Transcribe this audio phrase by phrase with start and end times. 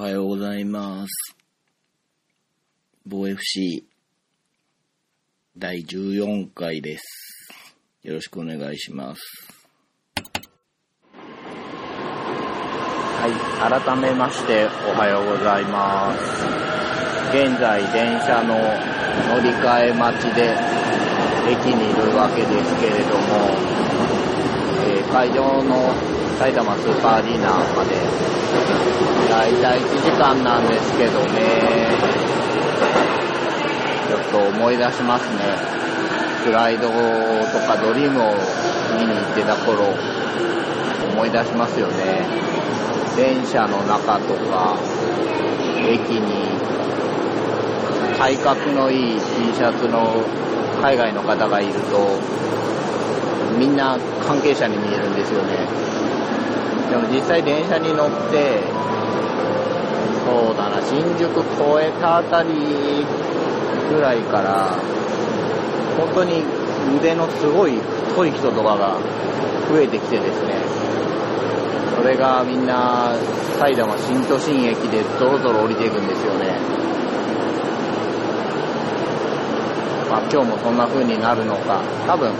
[0.00, 1.36] おはようございます。
[3.04, 3.84] 防 FC
[5.58, 7.52] 第14回です。
[8.02, 9.20] よろしくお願いします。
[13.18, 16.46] はい、改めましておはようございます。
[17.36, 18.56] 現在電車の
[19.28, 20.56] 乗り換え待ちで
[21.46, 23.36] 駅にいるわけですけれども、
[24.88, 28.00] えー会場の埼玉スーパーアリーナまで
[29.28, 31.92] だいたい1時間なんですけどね、
[34.08, 35.36] ちょっと思い出しますね。
[36.42, 36.94] スライドと
[37.68, 38.32] かドリームを
[38.96, 39.92] 見に行ってた頃、
[41.12, 42.24] 思い出しますよね。
[43.18, 44.78] 電車の中とか、
[45.76, 46.56] 駅に
[48.16, 49.20] 体格のいい T
[49.54, 50.24] シャツの
[50.80, 52.18] 海外の方がいると、
[53.58, 55.89] みんな関係者に見えるんですよね。
[56.90, 58.58] でも実際電車に乗って、
[60.26, 61.46] そうだな、新宿越
[61.82, 62.50] えたあたり
[63.88, 64.76] ぐらいから、
[65.96, 66.42] 本当に
[66.98, 68.98] 腕のすごい太い人とかが
[69.70, 70.54] 増えてきてですね、
[71.96, 73.14] それがみんな
[73.58, 76.58] 埼玉新都心駅でゾロゾロ降りていくんですよね。
[80.10, 82.32] まあ今日もそんな風になるのか、多分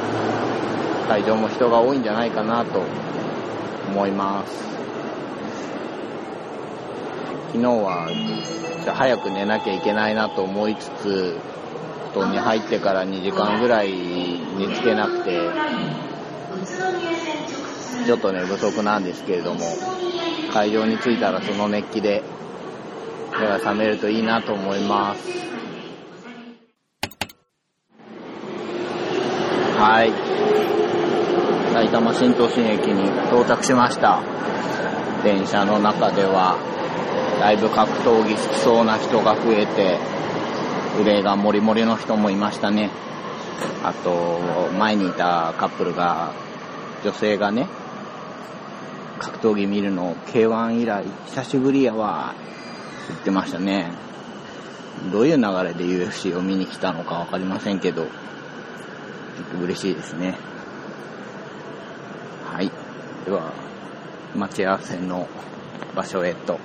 [1.09, 2.83] 会場も人が多いんじゃないかなと
[4.01, 4.65] 思います。
[7.49, 8.09] 昨日は
[8.83, 11.39] じゃ早く寝なきゃいけないなと思いつつ、
[12.15, 13.93] 布団に入ってから2時間ぐらい
[14.57, 15.39] 寝つけなくて、
[18.07, 19.61] ちょっと寝不足なんですけれども、
[20.51, 22.23] 会場に着いたらその熱気で
[23.39, 25.29] 目が覚めるといいなと思います。
[29.79, 30.30] はい。
[31.81, 34.21] 埼玉新都心駅に到着しました。
[35.25, 36.59] 電車の中では、
[37.41, 39.99] だいぶ格闘技好きそうな人が増えて、
[41.01, 42.91] 腕がモリモリの人もいましたね。
[43.83, 46.35] あと、前にいたカップルが、
[47.03, 47.67] 女性がね、
[49.19, 52.35] 格闘技見るの K1 以来久しぶりやわ、
[53.09, 53.91] 言ってましたね。
[55.11, 58.05] どういう流れで UFC を見に来たのかわかりませんけど、
[59.63, 60.51] 嬉しいですね。
[63.31, 63.33] はい。
[63.33, 63.53] では、
[64.35, 65.29] 待ち合わせの
[65.95, 66.59] 場所へと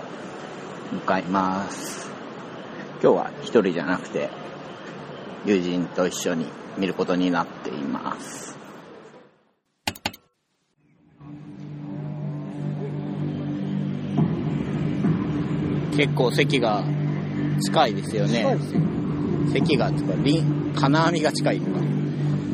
[0.91, 2.09] 向かいます。
[3.01, 4.29] 今日は一人じゃなくて、
[5.45, 8.57] 友人と一緒に見ることになっています。
[15.95, 16.83] 結構席が
[17.63, 18.57] 近いですよね。
[19.53, 20.43] 席が近い。
[20.75, 21.94] 金網が近いのか。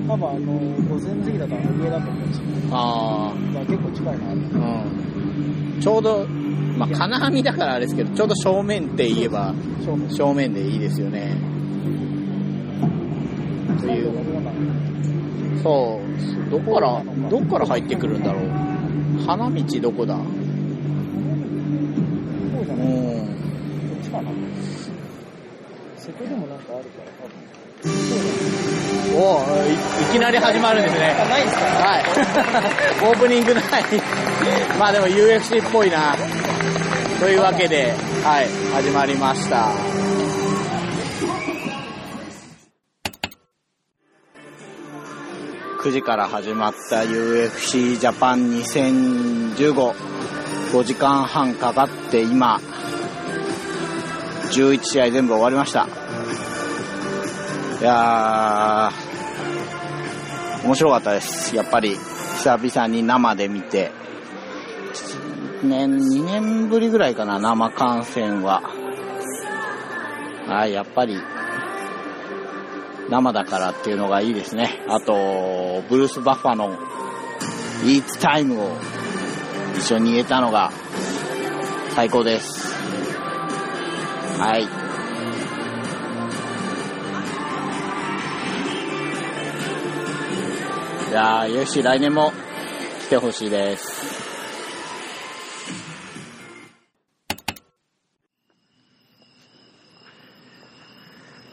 [0.08, 0.38] 多分あの、
[0.90, 4.30] 午前の席だとあの上だと思うんですけど、あまあ結構近いな。
[4.30, 4.36] あ、う
[5.78, 5.82] ん。
[5.82, 6.28] ちょうど、
[6.78, 9.54] まあ、金網だからあれですけど、ちょうど正面って言えば、
[9.86, 10.10] 正面。
[10.10, 11.36] 正面でいいですよね。
[13.80, 14.12] という
[15.64, 16.00] そ
[16.48, 18.44] う、どこから、どこから入ってくるんだろう。
[19.26, 20.16] 花道どこだ？
[20.16, 20.24] こ
[22.62, 22.88] うじゃうない？
[22.88, 23.22] こん。
[24.02, 24.30] っちかな？
[25.98, 28.51] そこでもなんかあるから多分。
[29.14, 29.78] おいい
[30.12, 31.16] きなり始まるんですね。
[31.20, 31.66] あ、ないんすか？
[31.66, 32.04] はい。
[33.10, 33.64] オープニングない。
[34.80, 36.16] まあでも UFC っぽいな。
[37.20, 39.70] というわけで、はい、始まりました。
[45.84, 49.94] 9時から始まった UFC ジャパン2015。
[50.72, 52.60] 5時間半かかって今、
[54.52, 55.88] 11試合全部終わりました。
[57.82, 61.56] いやー、面白かったです。
[61.56, 63.92] やっぱり、久々に生で見て、
[65.64, 68.62] 年、2年ぶりぐらいかな、生観戦は。
[70.48, 71.18] はい、やっぱり、
[73.10, 74.84] 生だからっていうのがいいですね。
[74.88, 76.78] あと、ブルース・バッファの、
[77.84, 78.78] イーツタイムを
[79.76, 80.72] 一緒に言えたのが、
[81.96, 82.76] 最高です。
[84.40, 84.91] はい。
[91.12, 92.32] いやー、よし、来年も
[93.02, 94.02] 来てほしいです。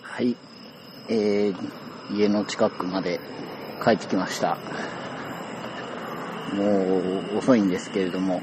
[0.00, 0.36] はい。
[1.08, 3.18] えー、家の近くまで
[3.84, 4.58] 帰ってきました。
[6.54, 8.40] もう遅いんですけれども、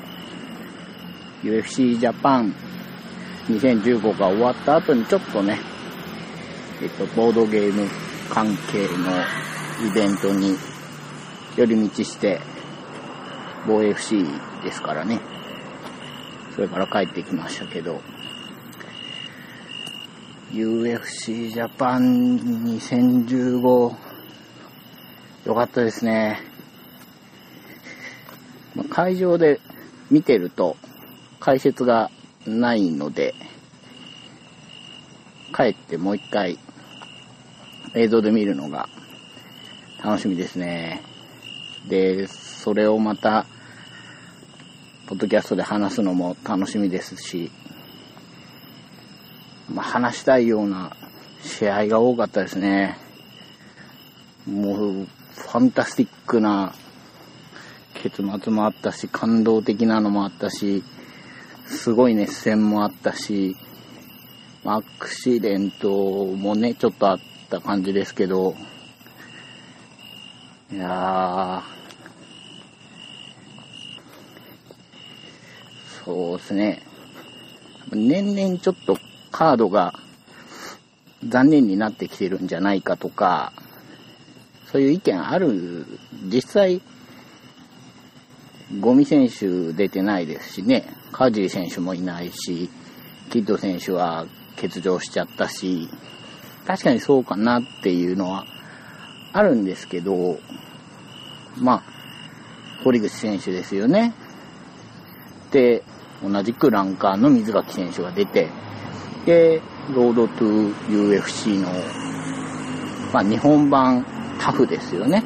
[1.43, 2.53] UFC ジャパン
[3.47, 5.61] 2015が終わった後にちょっとね、
[6.81, 7.87] えっと、ボードゲーム
[8.29, 10.74] 関係のイベントに
[11.55, 12.41] 寄り道して、
[13.67, 14.25] 防衛 FC
[14.63, 15.19] ですからね。
[16.53, 18.01] それから帰ってきましたけど、
[20.51, 22.37] UFC ジャパン
[22.79, 23.95] 2015
[25.45, 26.39] よかったですね。
[28.89, 29.59] 会場で
[30.09, 30.75] 見てると
[31.39, 32.09] 解説が
[32.45, 33.33] ないので、
[35.55, 36.57] 帰ってもう一回
[37.93, 38.89] 映像で見るのが
[40.03, 41.14] 楽しみですね。
[41.87, 43.45] で、それをまた、
[45.07, 47.51] ポッドキャストで話すのも楽しみですし、
[49.71, 50.95] まあ、話したいような
[51.41, 52.97] 試合が多かったですね。
[54.47, 56.73] もう、ファンタスティックな
[57.93, 60.83] 結末もあったし、感動的なのもあったし、
[61.65, 63.55] すごい熱戦もあったし、
[64.63, 65.89] アクシデント
[66.25, 68.55] もね、ちょっとあった感じですけど、
[70.71, 71.63] いや、
[76.03, 76.81] そうですね。
[77.91, 78.97] 年々ちょっと
[79.31, 79.93] カードが
[81.27, 83.53] 残念になってきてるんじゃないかとか、
[84.71, 85.85] そういう意見ある、
[86.23, 86.81] 実際、
[88.79, 92.69] ゴミ選手出てないですしね、カージー選手もいないし、
[93.29, 94.25] キッド選手は
[94.59, 95.89] 欠場しちゃったし、
[96.65, 98.45] 確かにそうかなっていうのは
[99.35, 100.39] あるんですけど、
[101.57, 101.83] まあ、
[102.85, 104.13] 堀口選手ですよね。
[105.51, 105.83] で、
[106.23, 108.47] 同じくランカーの水垣選手が出て、
[109.25, 109.61] で、
[109.93, 111.69] ロードトゥ UFC の、
[113.11, 114.05] まあ、日本版
[114.39, 115.21] タフですよね。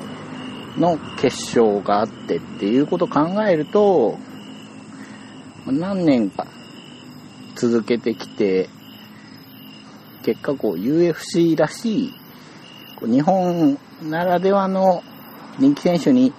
[0.76, 4.18] の決勝があってっていうことを考えると、
[5.68, 6.48] 何年か
[7.54, 8.70] 続けてきて、
[10.24, 12.14] 結果こう UFC らしい、
[13.02, 15.04] 日本ならではの
[15.58, 16.34] 人気選手に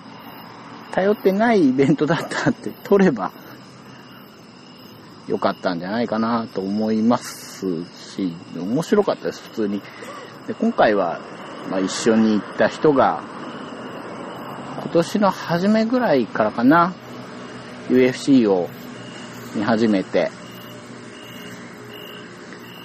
[0.93, 3.33] 頼ってないイベントだったって取れば
[5.29, 9.81] よかったんじゃないかなと思いますし、面白かったです、普通に。
[10.47, 11.21] で今回は、
[11.71, 13.23] まあ、一緒に行った人が、
[14.83, 16.95] 今年の初めぐらいからかな、
[17.89, 18.69] UFC を
[19.55, 20.31] 見始めて、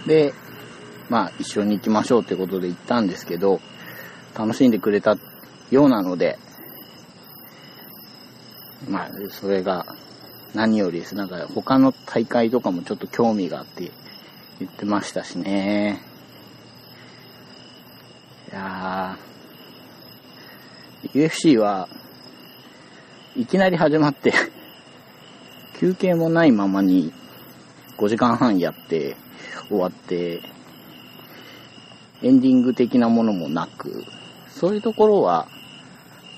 [0.05, 0.33] で、
[1.09, 3.59] まあ一緒に行きましょうということで行ったんですけど、
[4.37, 5.15] 楽しんでくれた
[5.71, 6.37] ようなので、
[8.89, 9.85] まあそれが
[10.53, 11.15] 何よりです。
[11.15, 13.91] なんか他の大会とかもちょっと興味があって
[14.59, 16.01] 言ってましたしね。
[18.51, 21.89] いやー、UFC は
[23.35, 24.33] いきなり始まって
[25.79, 27.11] 休憩もないままに
[27.97, 29.17] 5時間半やって
[29.67, 30.41] 終わって、
[32.21, 34.05] エンディング的なものもなく、
[34.55, 35.47] そういうところは、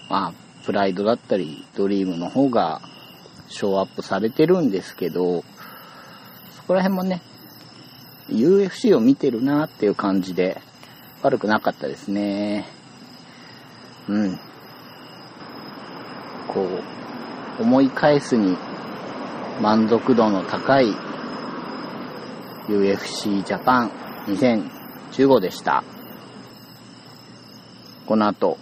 [0.09, 0.33] まあ、
[0.65, 2.81] プライドだったり、ドリームの方が、
[3.47, 5.43] ショーアップされてるんですけど、
[6.55, 7.21] そこら辺もね、
[8.29, 10.59] UFC を見てるなっていう感じで、
[11.21, 12.67] 悪くなかったですね。
[14.09, 14.39] うん。
[16.47, 16.67] こ
[17.59, 18.57] う、思い返すに
[19.61, 20.93] 満足度の高い
[22.67, 23.91] UFC ジャパン
[24.27, 25.83] 2015でした。
[28.07, 28.57] この後、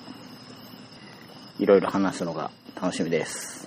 [1.59, 2.49] いろいろ話すのが
[2.81, 3.64] 楽しみです。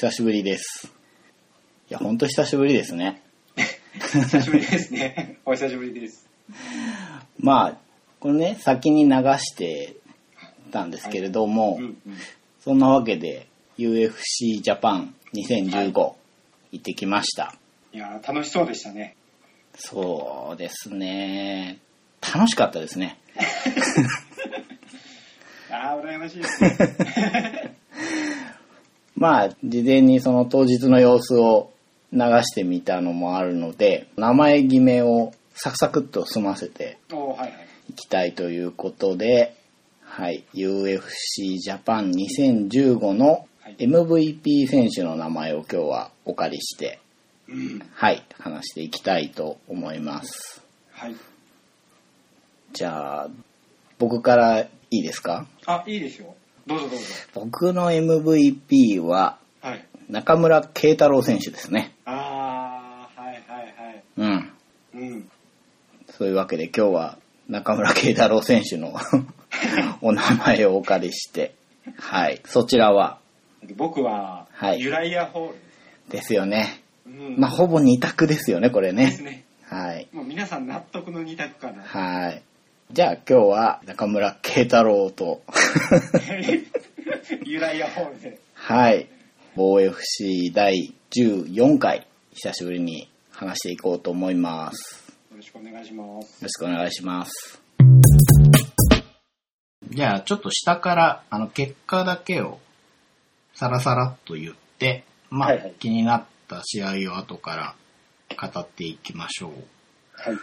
[0.00, 0.90] 久しぶりです。
[1.90, 3.20] いや、ほんと久しぶりですね。
[4.00, 5.36] 久しぶりですね。
[5.44, 6.26] お久しぶりです。
[7.38, 7.76] まあ、
[8.18, 9.96] これね、先に流して
[10.70, 11.98] たんですけれども、うんうん。
[12.64, 16.16] そんなわけで UFC ジャパン2015、行
[16.78, 17.54] ってきました。
[17.92, 19.16] いやー、楽しそうでしたね。
[19.74, 21.76] そうですね。
[22.22, 23.18] 楽しかったですね。
[25.70, 27.69] あー、羨ましいですね。
[29.20, 31.70] まあ、事前にその当日の様子を
[32.12, 36.98] 流してみたのもあるので、名前決めをサクサクっと済ませて
[37.90, 39.54] いきたいということで、
[40.02, 46.98] はい、UFC ジャパン2015のはい MVP 選手の名前を今日はお借りして、
[47.46, 47.82] うん。
[47.92, 50.62] はい、話していきたいと思います。
[50.92, 51.14] はい。
[52.72, 53.28] じゃあ、
[53.98, 55.46] 僕からいいですか？
[55.66, 56.34] あ、いいですよ。
[56.70, 57.04] どうぞどうぞ。
[57.34, 59.84] 僕の MVP ははい。
[60.08, 61.94] 中村慶太郎選手ですね。
[62.04, 64.04] あー、はいはいはい。
[64.16, 64.52] うん。
[64.94, 65.30] うん。
[66.08, 68.94] そういうわけで今日は中村慶太郎選手の
[70.02, 71.54] お名前をお借りして、
[71.98, 72.40] はい。
[72.44, 73.18] そちらは？
[73.76, 75.70] 僕は、はいユライアホールですね。
[76.10, 76.82] ですよね。
[77.06, 77.36] うん。
[77.38, 79.06] まあ、ほぼ二択ですよね、これね。
[79.06, 79.44] ですね。
[79.64, 80.08] はい。
[80.12, 81.82] もう皆さん納得の二択かな。
[81.82, 82.42] はい。
[82.92, 85.44] じゃあ今日は中村慶太郎と、
[87.46, 88.40] ユライアホールで。
[88.54, 89.08] はい。
[89.54, 95.14] 防 FC 第14回、久しぶりに話していこうと思います。
[95.30, 96.42] よろしくお願いします。
[96.42, 97.62] よろしくお願いします。
[99.90, 102.58] じゃあ、ちょっと下から、あの、結果だけを、
[103.54, 107.76] さらさらっと言って、まあ、はいはい気になった試合を後から
[108.36, 109.52] 語っていきましょう。
[110.14, 110.38] はい。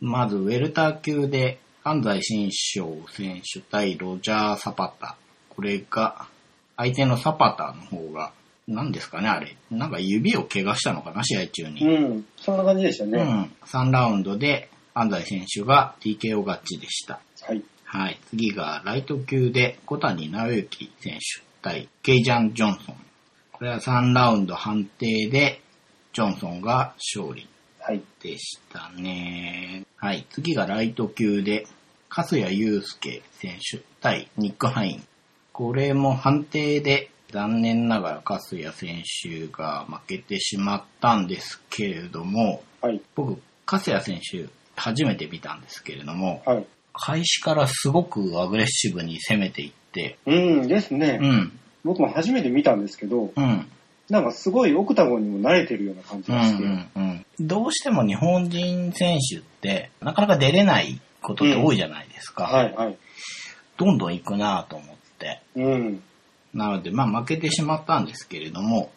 [0.00, 5.16] まず、ウェルター級で、安西新章選手対ロジャー・サパタ。
[5.50, 6.26] これが、
[6.76, 8.32] 相手のサパタの方が、
[8.68, 9.56] 何ですかね、あれ。
[9.70, 11.86] なんか指を怪我したのかな、試合中に。
[11.86, 12.26] うん。
[12.36, 13.18] そんな感じでしたね。
[13.20, 13.52] うん。
[13.64, 17.20] 3ラウンドで安西選手が TKO 勝ちでした。
[17.42, 17.62] はい。
[17.84, 18.18] はい。
[18.30, 22.96] 次がライト級で小谷直之選手対ケイジャン・ジョンソン。
[23.52, 25.60] これは3ラウンド判定で
[26.12, 27.48] ジョンソンが勝利はい。
[28.20, 29.84] でしたね。
[29.96, 30.26] はい。
[30.30, 31.66] 次がライト級で
[32.08, 35.04] 粕谷祐介選手対ニック・ハイン。
[35.52, 43.00] これも判定で残念ながら粕谷選手が負けてしまったんですけれども、はい。
[43.14, 46.66] 僕、粕谷選手初めて見たんですけれども、はい。
[46.92, 51.18] 開始からすごくアグレッシブに攻めていって、うんですね。
[51.20, 53.68] うん、僕も初めて見たんですけど、うん、
[54.08, 56.62] なんかすごいオクタゴンにも慣れてるような感じうん、がして。
[56.62, 57.26] うん、うん。
[57.40, 62.44] どうしても日本人選手って、なかなか出れないことって多いじゃないですか。
[62.44, 62.96] はいはい。
[63.76, 65.42] どんどん行くなと思って。
[65.56, 66.02] うん。
[66.54, 68.90] なので、まあ負けてしまったんですけれども、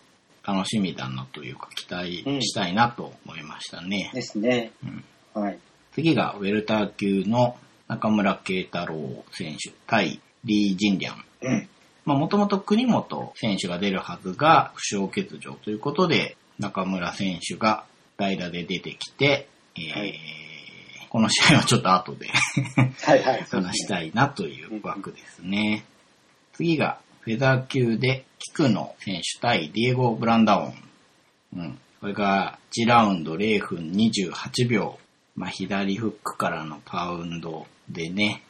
[0.45, 4.11] 楽しみだなというか期待したいなと思いましたね。
[4.13, 4.71] ですね。
[4.83, 5.59] うんはい。
[5.93, 11.23] 次がウェルター級の中村慶太郎選手対リー・ジンリャン。
[11.41, 11.69] うん。
[12.09, 17.85] まあ、もともと国本選手が出るはずが負傷欠場ということで、中村選手が
[18.17, 20.19] 代打で出てきて、えーはい
[21.09, 23.45] この試合はちょっと後ではいはい。
[23.49, 25.83] 話したいなという枠ですね。
[26.53, 30.73] 次が、フェザー級で、菊野選手対ディエゴ・ブランダオン。
[31.55, 31.79] うん。
[31.99, 34.99] これが、1ラウンド0分28秒。
[35.35, 38.43] まあ、左フックからのパウンドでね、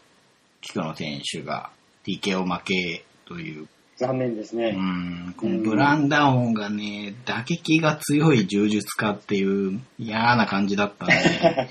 [0.59, 1.71] 菊野選手が
[2.05, 4.71] TKO 負けという残念ですうね。
[4.71, 11.13] ん、このブランダオンがね、打撃が強い柔術家っていう嫌な感じだったんで、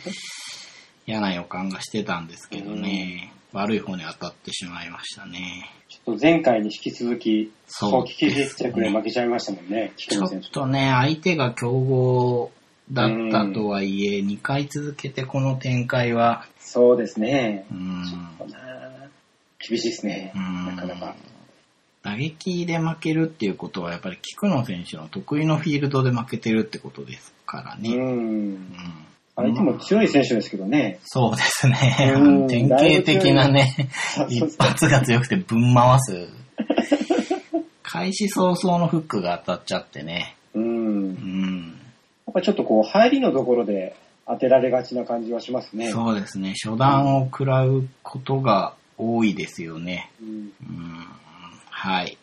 [1.06, 5.70] 嫌な予感がしてたんですけどね、悪い方に当たってしまいましたね。
[5.88, 10.28] ちょっと前回に引き続き、そう早期決着で負けちゃいましたもんね、菊ちょっ。
[10.52, 12.52] とね、相手が強豪
[12.92, 17.64] だったとはいえ、2回続けてこの展開は、そうですね。
[17.72, 18.04] うん、
[19.66, 20.32] 厳しいですね。
[20.36, 21.16] うんなかなか。
[22.02, 27.94] 打撃で負けるっていうことは、やっぱり菊野選手の得意のフィールドで負けてるってことですからね。
[27.94, 27.98] う。
[27.98, 29.04] うんん
[29.36, 30.98] 相手も強い選手ですけどね。
[31.04, 32.18] そうですねう。
[32.18, 33.88] ん典型的なね、
[34.28, 36.28] 一発が強くてぶん回す。
[37.84, 40.36] 開始早々のフックが当たっちゃってね。
[40.54, 40.64] うん。
[40.64, 40.66] う
[41.10, 41.78] ん。
[42.26, 45.90] やっぱちょっとこう、入りのところで当てられがちな感じはしますね。
[45.90, 46.54] そうですね。
[46.62, 50.10] 初段を食らうことが多いですよね。
[50.20, 50.28] うん。
[50.28, 50.52] うん。
[51.78, 52.18] はい。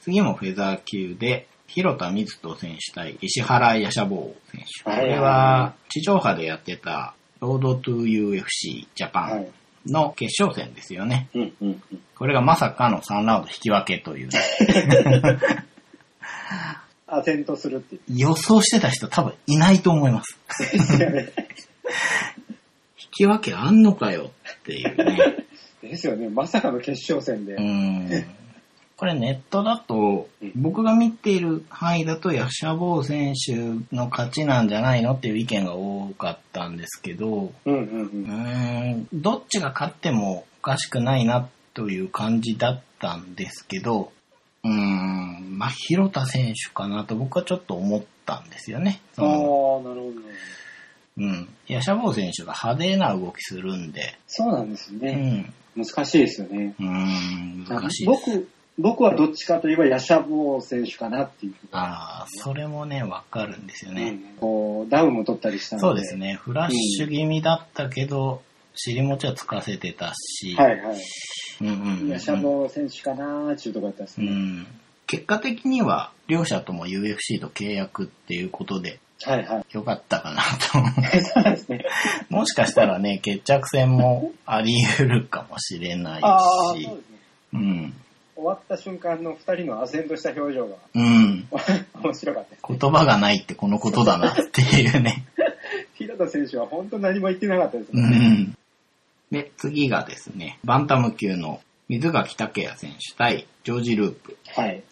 [0.00, 4.84] 次もフェザー級で、広田水人選手対石原ヤシャボー選手。
[4.84, 9.52] こはいれは地上波でやってたロードトゥ UFC ジャパンはい。
[9.86, 11.28] の決勝戦ですよね。
[11.34, 12.00] うんうんうん。
[12.16, 14.40] これがまさかの3ラウンド引き分けというね、
[17.06, 17.98] アテントするって。
[18.08, 20.40] 予想してた人多分いないと思います。
[22.98, 25.46] 引き分けあんのかよっていうね。
[25.82, 26.28] ですよね。
[26.28, 27.54] まさかの決勝戦で。
[27.54, 28.08] うん。
[28.96, 33.54] これネットだとうん、僕が見ている範囲だと、ヤシャボー選手
[33.94, 37.84] の勝ちなんじゃないのっていう意見が多かったんですけど、うんうんう。
[37.84, 44.12] うんーん、どっちが勝ってもおかしくないなという感じだったんですけど、
[44.64, 49.00] うーん、まあ、広田選手かなと僕はちょっと思ったんですよね。
[49.14, 50.20] そああ、なるのほど。
[51.18, 51.48] うん。
[51.68, 55.12] ヤシャボー選手が派手な動きするんで、そうなんですうね。
[55.14, 55.52] ん。
[55.76, 56.74] 難しいですよね。
[56.78, 58.30] うーん、難しいです。
[58.30, 61.54] 僕、僕はどっちかといえばヤシャボー選手かなっていう。
[61.72, 64.10] ああ、それもね、わかるんですよね。
[64.10, 65.86] うんこう、ダウンも取ったりしたので。
[65.88, 66.16] そうです。
[66.16, 66.34] ね。
[66.34, 68.42] フラッシュ気味だったけど、
[68.74, 70.54] 尻餅はつかせてたし。
[70.56, 71.02] はいはい。
[71.62, 74.26] うんうんうんヤシャボー選手かなーっていうところだったんですね。
[74.26, 74.66] うん。
[75.06, 79.64] 結果的には、両者とも UFC と契約っていうことで、はいはい。
[79.72, 80.92] よかったかなと思う。
[81.24, 81.84] そうですね。
[82.28, 86.92] もしかしたらね、決着戦もあり得るかもしれないああ、そうしです。
[86.92, 87.00] ね。
[87.54, 87.94] うん。
[88.36, 91.48] 終わった瞬間の二人の唖然とした表情がうん。
[92.02, 92.62] 面白かったです。
[92.68, 95.24] 言葉がないってこのことだなっていうね。
[95.94, 98.02] 平田選手は本当何も言ってなかったですうね。
[98.28, 98.58] ん。
[99.30, 104.36] で、次がですね、バンタム級の水垣武也選手対ジョージ・ループ。
[104.48, 104.82] はい。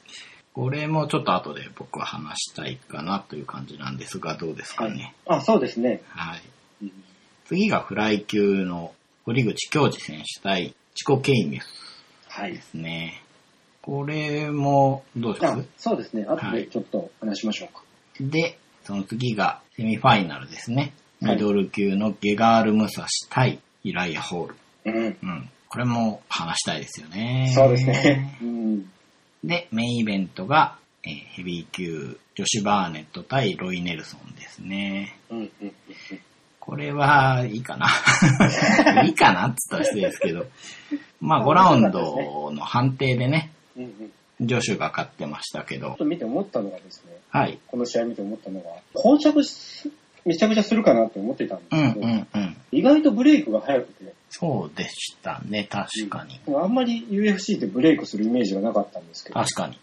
[0.53, 5.15] これもちょっと後で僕は話したいかなという感じなんですが、どうですかね。
[5.27, 6.01] あ、そうですね。
[6.09, 6.43] はい。
[6.83, 6.93] うん
[7.47, 8.95] 次がフライ級の
[9.27, 11.67] 堀口京二選手対チコ・ケイミュス
[12.29, 12.63] はいで。
[12.63, 13.23] すね。
[13.85, 15.47] これも、どうです？
[15.47, 16.25] あそうですね。
[16.25, 17.83] 後はいでちょっと話しましょうか。
[18.19, 20.95] で、その次がセミファイナルですね。
[21.21, 24.57] はいミドル級のゲガール・ムサシ対イライア・ホール。
[24.87, 25.17] うん。
[25.23, 25.51] うん。
[25.69, 27.53] これも話したいですよね。
[27.55, 28.39] そうですね。
[28.43, 28.91] うん。
[29.43, 35.19] で、メインイベントが、えーヘビー級女子バーネット対ロイ・ネルソンですね。
[35.31, 35.39] うん。
[35.39, 35.51] うん。
[35.63, 35.73] うん
[36.59, 37.89] これはいいかな。
[39.05, 40.47] いいかなって言ったら失礼ですけど。
[41.21, 43.51] まあ5ラウンドの判定でね。
[44.41, 47.59] ジョシュが勝ってましたけどちょっ、と見て思ったのがですね、はい。
[47.67, 49.93] この試合見て思ったのが、膠着し
[50.25, 52.57] めちゃくちゃするかなって思ってたんですうんけど、うんうん。
[52.73, 56.41] 意外とブレイクが早くて、そうでしたね、確かに。
[56.57, 59.79] あんまり UFC でブレイクするイメージがなかったんですけど、確かに。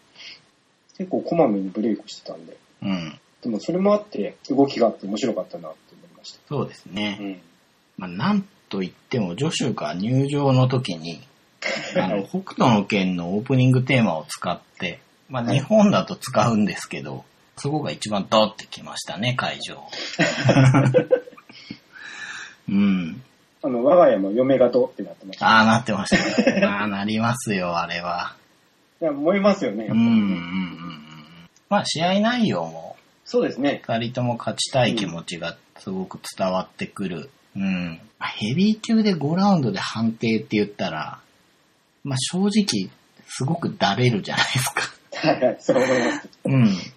[0.97, 3.19] 結構こまめにブレイクしてたんで、うん。
[3.41, 6.39] でもそれもあって動きがあって面白かったなって思いました。
[6.47, 7.17] そうですね。
[7.19, 7.41] うん。
[7.97, 11.21] まあ、なんと言っても、ジョシュが入場の時に、
[11.95, 17.23] あの、北斗の剣のオープニングテーマを使って、まあ、はい日本だと使うんですけど、
[17.57, 19.83] そこが一番ドってきましたね、会場。
[22.69, 23.21] うん。
[23.63, 25.47] あの、我が家も嫁がどってなってました。
[25.47, 26.65] ああ、なってましたね。
[26.65, 28.35] ああ、なりますよ、あれは。
[29.01, 29.85] いや、思いますよね。
[29.85, 31.49] うん、うん、うんうん。
[31.69, 32.95] まあ、試合内容も、
[33.25, 33.81] そうですね。
[33.87, 37.29] 二人とも勝ちたい気持ちがすごく伝わってくる。
[37.55, 37.99] うん。
[38.19, 41.19] まあヘビー級で5ラウンドで判定って言ったら、
[42.03, 42.89] まあ正直、
[43.27, 44.81] すごくだれるじゃないですか。
[45.13, 46.29] はいはい、そう思います。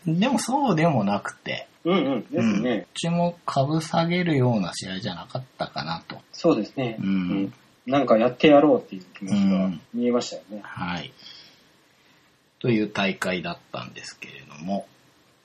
[0.06, 0.18] うん。
[0.18, 2.20] でもそうでもなくて、うんうん。
[2.22, 2.76] ですうん、ね。
[2.78, 6.18] どっちも株下げるような試合じゃなかったかなと。
[6.32, 6.96] そうですね。
[7.00, 7.52] うん
[7.86, 10.60] なんかやってやろうっていう気持ちがうん見えましたよね。
[10.64, 11.12] はい。
[12.58, 14.86] という大会だったんですけれども。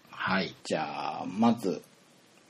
[0.09, 0.55] はい。
[0.63, 1.81] じゃあ、まず、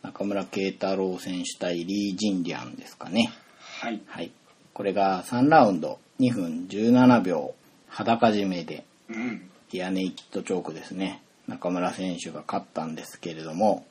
[0.04, 3.32] 中村慶太郎選手対リー・ジンリャンですかね。
[3.58, 4.00] はい。
[4.06, 4.32] はい。
[4.74, 7.54] これが3ラウンド2分17秒
[7.88, 9.50] 裸締めでうん。
[9.72, 11.22] ディアネイキッドチョークですね。
[11.48, 13.86] 中村選手が勝ったんですけれども、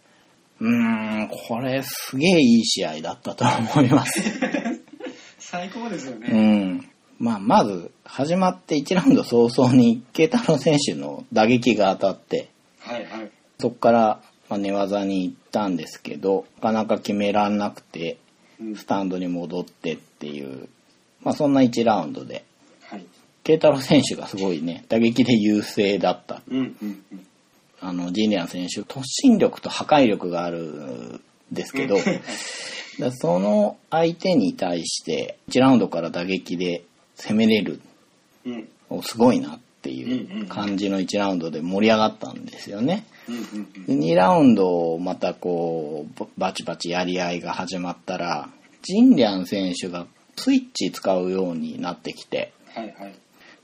[0.60, 3.44] うーん、これすげえいい試合だったと
[3.76, 4.20] 思います。
[5.38, 6.28] 最高ですようね。
[6.28, 6.90] ん。
[7.18, 12.48] まあ、まず、始まって1ラウンド早々に、慶太郎選手の打撃が当たって、
[12.80, 13.30] はいはい。
[13.58, 18.18] そこから、まあ、寝技に行ったんですけど、なかなか決めらんなくて、
[18.60, 20.68] うんスタンドに戻ってっていう、
[21.22, 22.44] まあ、そんな1ラウンドで、
[22.82, 23.04] はい。
[23.44, 26.42] 慶太郎選手がすごいね、打撃で優勢だった。
[26.48, 27.26] うんうんうん。
[27.80, 31.20] あの、ジーニアン選手、突進力と破壊力があるん
[31.52, 31.96] ですけど、
[32.98, 36.82] だその相手に対して、1ラウンドから打撃で
[37.16, 37.80] 攻めれる、
[38.44, 43.04] うんおすごいなっていう感じの1ラウンドで盛り上がったんですよね。
[43.28, 48.48] うんうんで2ラウンドまたこう、バチバチやり合いが始まったら、
[48.82, 50.06] ジンリャン選手が
[50.38, 53.14] スイッチ使うようになってきて、はいはい。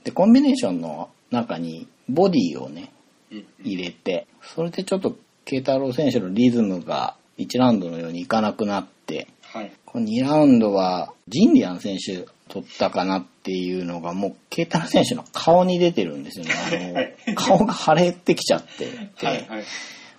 [0.03, 2.91] で、コンビネーションの中にボディをね、
[3.31, 9.71] うん入れて、それでちょっと慶太郎選手のリズムが1ラウンドのようにいかなくなって、はい。
[9.85, 17.15] この2ラウンドはジンリアン選手取ったかなっていうのがもう慶太郎選手の顔に出てるんですよね。
[17.27, 18.85] あの顔が腫れてきちゃって
[19.17, 19.63] て、はいはい。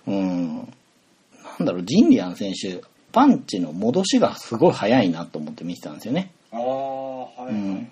[0.07, 0.55] うん。
[0.57, 0.63] な
[1.63, 6.31] んだろう、ジンリアン選手、パンチの戻しがすごい早いなと思って見てたんですよね。
[6.51, 7.87] ああ、はいはいはい。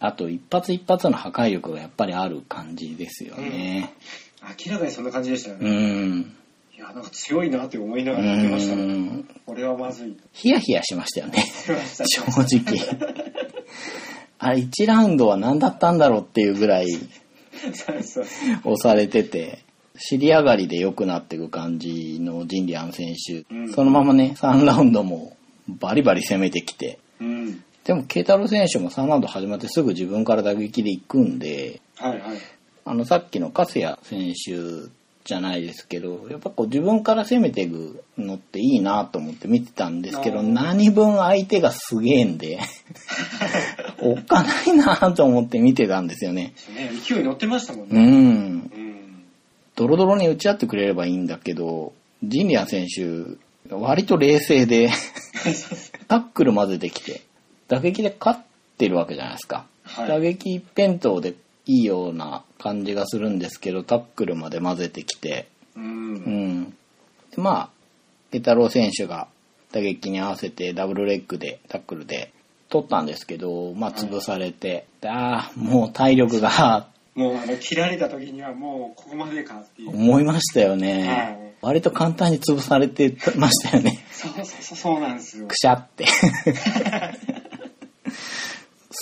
[0.00, 3.92] あと一発一発の破壊力がやっぱりある感じですよね。
[4.66, 5.70] 明らかにそんな感じでしたようね。
[5.70, 6.20] ん。
[6.74, 8.76] いや、なんか強いなって思いなうがら見てました。
[9.44, 11.44] これはまずいとヒヤヒヤしましたよね。
[12.06, 12.78] 正直。
[14.38, 16.86] あれ1ラウンドは何だったんだろうっていうぐらい。
[18.64, 19.58] 押されてて、
[19.96, 23.44] 尻上がりで良くなっていく感じのジンリアン選手。
[23.54, 25.36] うんそのままね、3ラウンドも
[25.68, 26.98] バリバリ攻めてきて。
[27.20, 27.62] うん。
[27.84, 32.20] でも、慶太郎選手も3ラウンド始まってすぐ自分から打撃で行くんで、はいはい。
[32.84, 34.90] あの、さっきの粕谷選手
[35.24, 42.58] じゃないですけど、やっぱこう自分から攻めていくのっていいなと思って見てたんですけど、何分相手がすげえんで、
[44.00, 46.54] おっかないなと思って見てたんですよね。
[46.74, 48.00] ね、勢い乗ってましたもんうね。
[48.02, 48.06] ん。
[48.06, 49.24] うん。
[49.76, 53.38] ドロドロに打ち合ってくれればいいんだけど、ジンリアン選手、
[53.74, 54.90] 割と冷静で、
[56.08, 57.20] タックル混ぜてきて、
[57.70, 58.40] 打撃で勝っ
[58.78, 59.64] てるわけじゃないですか。
[59.84, 61.34] はい打撃一辺倒で
[61.66, 65.80] いいような感じがするんですけど、タックルまで混ぜてきて、う。
[65.80, 66.64] うんん。
[67.30, 67.70] でまあ、
[68.32, 69.28] ケ太郎選手が
[69.72, 72.32] 打撃に合わせてダブルレッグで、タックルで
[72.68, 79.90] 取ったんですけど、まあ潰されて、ああ、もう体力がもうあの、切られた時にはもうここまでかっていう。
[79.90, 81.08] 思いましたよね。
[81.08, 84.02] はい割と簡単に潰されてましたよね。
[84.10, 85.54] そうそうそう、そうなんですよく。
[85.54, 86.06] しゃって。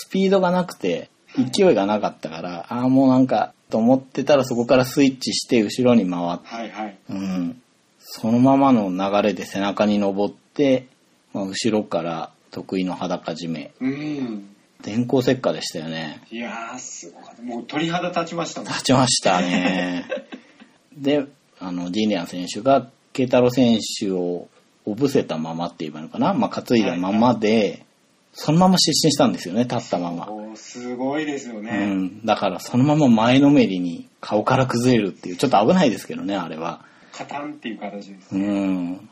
[0.09, 1.11] スピードがなくて、
[1.53, 6.97] 勢いがなかったから、ああ、もうなんか、と思ってたらそこからスイッチして後ろに回って、はいはい。
[7.11, 7.63] うん。
[7.99, 10.87] そのままの流れで背中に登って、
[11.35, 13.73] まあ、後ろから得意の裸締め。
[13.81, 14.49] うん。
[14.83, 16.23] 電光石火でしたよね。
[16.31, 17.43] いやー、すごかった。
[17.43, 18.69] もう鳥肌立ちましたもん。
[18.71, 20.07] 立ちましたね。
[20.97, 21.27] で、
[21.61, 24.49] あの、ジーニアン選手が、慶太郎選手を
[24.87, 26.33] おぶせたままって言えばいいのかな？
[26.33, 27.85] まあ、担いだままで、
[28.33, 30.29] そのまま失神したんですよね、立ったまま。
[30.55, 31.87] すごいですようね。
[31.87, 32.25] ん。
[32.25, 36.85] だから、そのまま前のめりに顔から崩れるっていう、ちょっと危ないですけどね、あれは。
[37.13, 38.35] カタンっていう形です。
[38.35, 39.09] うん。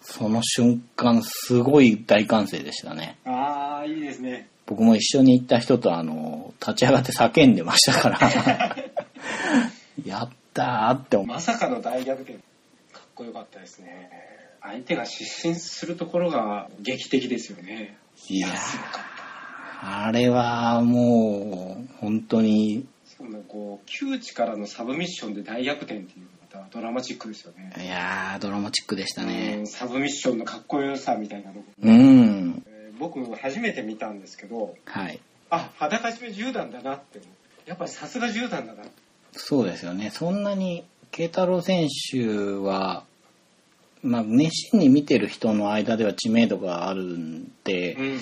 [0.00, 3.16] その瞬間、すごい大歓声でしたね。
[3.24, 4.48] あー、いいですね。
[4.66, 8.18] 僕も一緒に行った人と、あの、立ち上がって叫んでましたから。
[10.04, 11.26] やったーって思う。
[11.26, 12.34] まさかの大逆転。
[12.34, 14.10] かっこよかったですね。
[14.60, 17.96] 相手が失神するところが劇的ですよね。
[18.28, 18.48] いや
[19.80, 23.10] あれはもう、本当に、た。
[23.10, 27.72] しかもこう、窮地からのサブミッションで大逆転っていうまたドラマチックですよね。
[27.78, 29.66] いやー、ドラマチックでしたうねん。
[29.66, 32.62] サブミッションのかっこよさみたいなとこうん。
[32.66, 35.20] えー僕初めて見たんですけど、はい。
[35.50, 37.20] あ、裸締め10段だなって。
[37.64, 38.82] やっぱりさすが10段だな。
[39.32, 40.10] そうですよね。
[40.10, 43.04] そんなに、慶太郎選手は、
[44.02, 48.12] まあ、熱心に見てる人の間では知名度があるんで、うんうん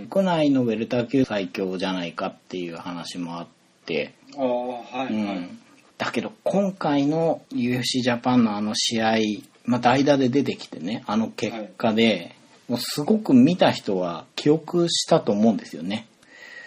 [0.00, 0.06] うん。
[0.08, 3.46] 国内のウェルター級最強じゃないかっていう話もあっ
[3.86, 5.38] て、ああ、はい、うはい。
[5.38, 5.58] ん。
[5.98, 9.16] だけど、今回の UFC ジャパンのあの試合、
[9.64, 12.34] まあ、代打で出てきてね、あの結果で、
[12.68, 16.06] もうすごく見た人は記憶したと思うんですよね。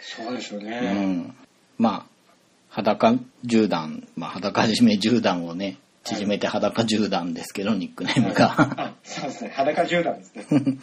[0.01, 0.79] そうでしょううね。
[1.05, 1.35] ん。
[1.77, 2.17] まあ、
[2.69, 8.55] 裸銃弾、まあ、裸締め銃弾をね、縮めて裸銃弾ですけど、ニックネームが。
[8.57, 9.51] あ、そうですね。
[9.55, 10.77] 裸10段ですね。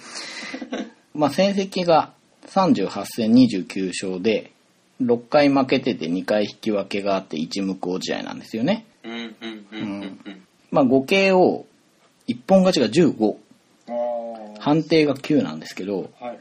[1.15, 2.13] まあ、戦績が
[2.47, 4.53] 38戦29勝で、
[5.03, 8.85] 6回負けてて2回引き分けがあって1無効試合なんですよね。
[9.03, 10.43] うんうんうんうんうん。
[10.71, 11.67] まあ、合計を、
[12.27, 13.37] 一本勝ちが15、
[13.89, 13.93] あ
[14.57, 14.61] あ。
[14.61, 16.39] 判定が9なんですけど、はいはい。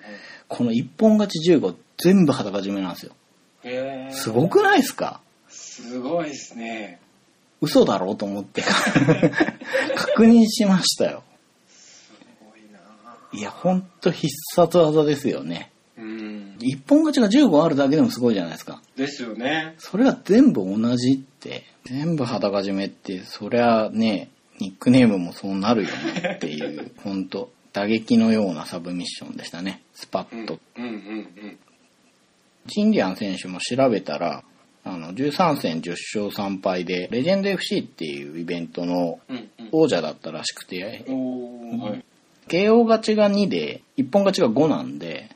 [0.48, 3.14] この一本勝ち15全部裸締めなんですよ。
[4.12, 5.22] すごくないですか？
[5.50, 7.00] すごいですね。
[7.64, 8.62] 嘘だろうと思って
[9.96, 11.24] 確認しましたよ。
[11.70, 12.80] すごいな
[13.32, 15.72] いや、ほんと必殺技ですよね。
[15.98, 16.58] うん。
[16.60, 18.82] 一本勝ちが15あるだけでもすごいじゃないですか。
[18.98, 19.76] ですよね。
[19.78, 29.82] それが全部同じって、全部裸締めって、そりゃね、ニックネームもそうなるよねっていう、 ほんと、打撃のようなサブミッションでしたね。
[29.94, 30.60] スパうんッと。
[30.78, 31.60] うんうんうん。
[32.68, 34.44] ジンリアン選手も調べたら、
[34.86, 39.20] あの、13戦10勝3敗で、レジェンド FC っていうイベントの。
[39.72, 41.04] 王者だったらしくて。
[42.48, 45.30] KO 勝ちが2で、一本勝ちが5なんで、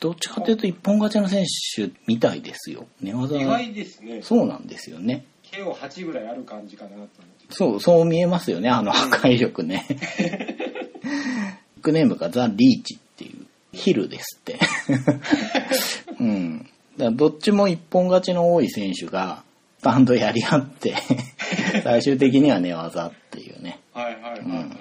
[0.00, 1.44] どっちかというと一本勝ちの選
[1.76, 2.86] 手みたいですよ。
[3.00, 4.20] 寝技意外ですね。
[4.22, 5.24] そうなんですよね。
[5.52, 7.14] KO8 ぐらいある感じかなと思って。
[7.50, 9.86] そう、そう見えますよね、あの破壊力ね。
[9.88, 9.96] ニ
[11.80, 14.58] ッ クネームがザ・リーチっていう、ヒルですって。
[16.20, 16.70] うん。
[16.96, 19.42] だどっちも一本勝ちの多い選手が、
[19.78, 20.94] スタンドやり合って、
[21.82, 23.80] 最終的には寝技っていうね。
[23.92, 24.76] はいはいはい、はいうん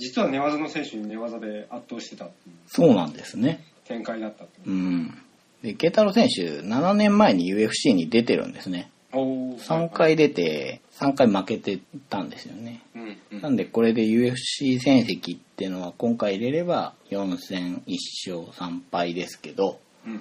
[0.00, 2.34] 実は寝技の選手に寝技で圧倒してたって
[2.66, 3.62] そうなんですね。
[3.84, 5.18] 展開だったううん。
[5.62, 8.90] で、ケイタロウ選手、7年前に UFC に出てるんですね。
[9.12, 12.80] おー3回出て、3回負けてたんですよね。
[12.94, 17.96] うんうんなんでこれで UFC 戦績っていうのは今回入れれば4戦1
[18.30, 20.20] 勝3敗ですけど、うん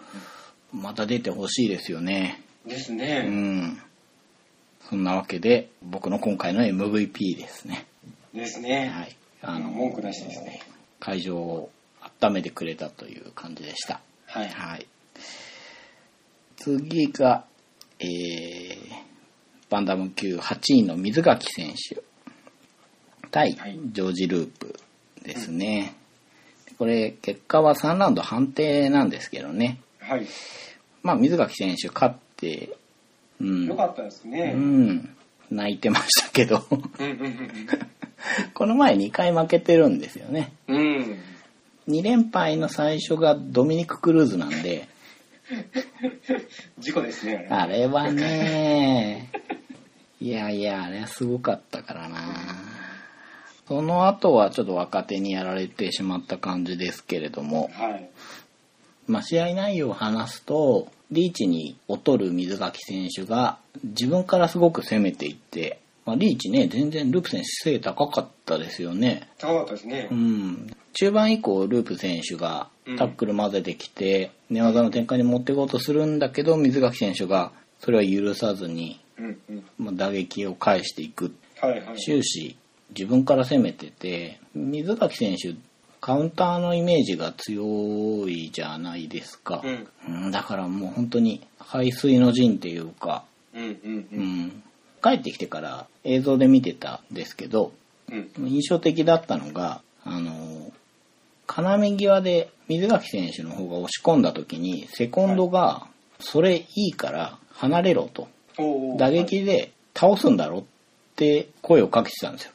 [0.73, 2.43] また出てほしいですよね。
[2.65, 3.81] うんですうね、ん。
[4.89, 7.87] そんなわけで、僕の今回の MVP ですね。
[8.33, 9.15] ですね、はい。
[9.41, 10.61] あの、文句なしですね
[10.99, 11.71] 会場を
[12.21, 14.01] 温めてくれたという感じでした。
[14.25, 14.85] はいはい。
[16.57, 17.45] 次が、
[17.99, 18.77] えー、
[19.69, 22.01] バンダム級8位の水垣選手
[23.31, 24.79] 対はいジョージ・ループ
[25.23, 25.95] ですね。
[26.77, 29.81] これ、結果は3ラウンド判定なんですけどね。
[30.09, 30.25] はい。
[31.03, 32.75] まあ、水垣選手勝って、
[33.39, 33.65] うん。
[33.67, 34.53] よかったですね。
[34.55, 35.15] うん。
[35.51, 36.63] 泣いてましたけど、
[38.53, 40.51] この前2回負けてるんですよね。
[40.67, 40.83] うんうん。
[40.95, 41.19] うん。
[41.89, 44.87] 2連敗の最初がドミニク・クルーズなんで、
[46.79, 47.47] 事故ですね。
[47.49, 49.29] あれはね、
[50.19, 52.19] いやいや、あれはすごかったからな。
[53.67, 58.09] その後はちょっと若手にやられてしまった感じですけれども、はい。
[59.09, 69.27] まあ、試合内容を話すと、リーチに劣る水垣選手が自分からすごく攻めていって、まあ、リーチね、全然ループ選手背高かったですよね。
[69.39, 70.13] 高かったですねう。
[70.13, 70.67] ん。
[70.93, 79.63] 中盤以降、ループ選手がタックル混ぜてきて、寝技の展開に持っていこうとするんだけど、水垣選手がそれを許さずに、うんうん。
[79.79, 81.33] まあ、打撃を返していく。
[81.59, 81.97] はいはい。
[81.97, 82.55] 終始、
[82.95, 85.55] 自分から攻めてて、水垣選手、
[86.01, 89.61] カウンターのイメージが強いじゃないですか。
[89.63, 89.87] うん。
[90.25, 94.41] うん、だからもう本当に排水の陣っていうか、うんうんううん。
[94.45, 94.63] ん、
[95.03, 97.73] 帰ってきてから映像で見てたんですけど、
[98.11, 98.29] うん。
[98.47, 100.71] 印象的だったのが、あの、
[101.47, 105.87] 要際で水垣選手の方が押し込んだ時に、セコンドが、
[106.19, 110.63] それいいから離れろと、おー打撃で倒すんだろっ
[111.15, 112.51] て声をかけてたんですよ。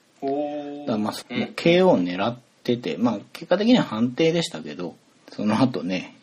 [0.87, 4.97] だからまあ、うん KO を狙ってて、まあ結果的には判定でしたけど、
[5.31, 6.17] その後ね、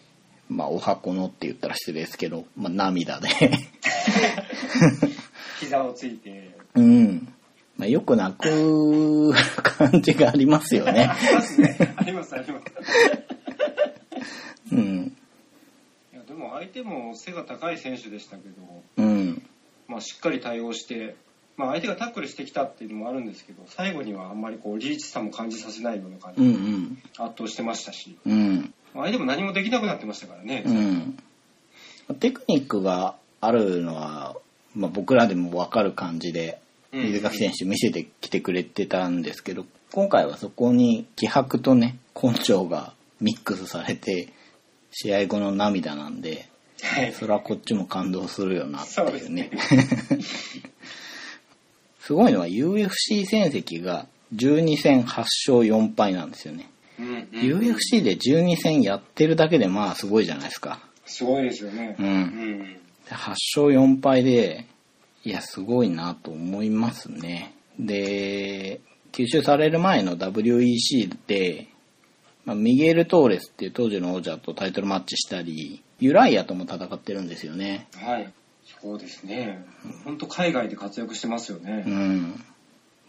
[0.49, 3.29] まあお箱のって言ったら失礼ですけど、まあ涙で、
[5.59, 6.55] 膝をついて。
[6.75, 7.33] うん。
[7.77, 11.17] まあよく泣く感じがありますよねあ。
[11.25, 11.93] りますね。
[11.95, 12.65] ありますあります。
[14.71, 15.15] うん。
[16.13, 19.45] いやでも相手も背が高い選手でしたけど、うん。
[19.87, 21.15] まあ、しっかり対応して、
[21.61, 26.57] まあ、相手がタックルしてきたっていうのもあるんですけど最後にはあんまりこうリーチさも感じさせないような感じで。
[27.19, 28.73] 圧倒してましたし、うん。
[28.95, 32.15] まあ相手も何もできなくなってましたからね、うん。
[32.19, 34.35] テクニックがあるのは、
[34.73, 36.59] まあ、僕らでも分かる感じで、
[36.91, 44.33] うん水垣選手見せてきてくれてたんですけど、今回はそこに気迫とね、根性がミックスされて、
[44.91, 46.49] 試合後の涙なんで、
[46.81, 49.51] はいそれはこっちも感動するよなってそういうですねね。
[52.11, 56.69] すごいのは UFC 戦績が12戦8勝4敗なんですよね。
[56.99, 60.81] うんうん UFC で12戦やってるだけでまあすごいじゃないですか。
[61.05, 64.65] すごいですよね、うんうん8勝4敗で、
[65.23, 67.53] いや、すごいなと思いますね。
[67.79, 68.81] で、
[69.13, 71.67] 吸収される前の WEC で、
[72.45, 77.87] まあ、ミゲル・トーレスっていう当時の王者とタイトルマッチしたり、ユライアとも戦ってるんですよね。
[77.95, 78.33] はい
[78.81, 79.63] そうですね。
[80.03, 82.43] 本当海外で活躍してますようねん。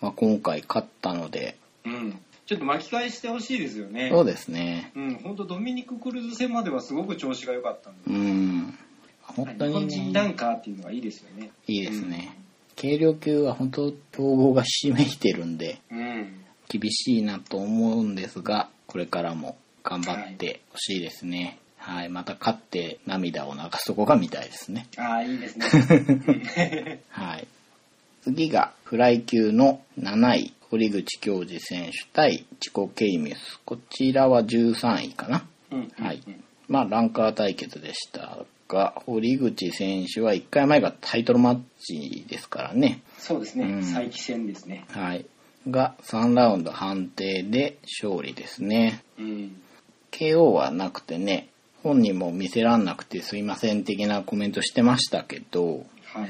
[0.00, 4.10] まあ、今回勝ったので、うん、ちょっと巻き返してほしいですよね。
[4.12, 4.92] そうですね。
[4.94, 5.14] うん。
[5.22, 8.00] 本当ドミニク・クルーズ戦まではすごく調子が良かったんで。
[8.06, 8.78] うん。
[9.22, 11.50] 本当日本に人ラね、ンカーっていうのはいいですよね。
[11.66, 12.36] いいですね。
[12.76, 16.44] 軽量級は本当競合がひしめいてるんで、うん。
[16.68, 21.38] 厳しいなと思うんですが、これからも頑張ってほしいですね。
[21.38, 21.58] はい、
[22.10, 24.86] また勝って涙を流すとこが見たいですね。
[24.96, 27.46] ああいいですね はい。
[28.22, 33.60] 次がフライ級の7位、堀口教授選手対チコ・ケイミス。
[33.64, 35.44] こちらは13位かな。
[35.72, 36.22] うんはい。
[36.68, 43.02] まあ、ランカー対決でしたが、堀口選手は1回前がタイトルマッチですからね。
[43.18, 45.26] そうですね、うん再起戦ですねはい。
[45.70, 49.02] が3ラウンド判定で勝利ですね。
[49.18, 49.60] うん、
[50.10, 51.48] KO はなくてね、
[51.82, 56.28] 本人も見せらんなくてすいません的なコメントしてましたけど、はい。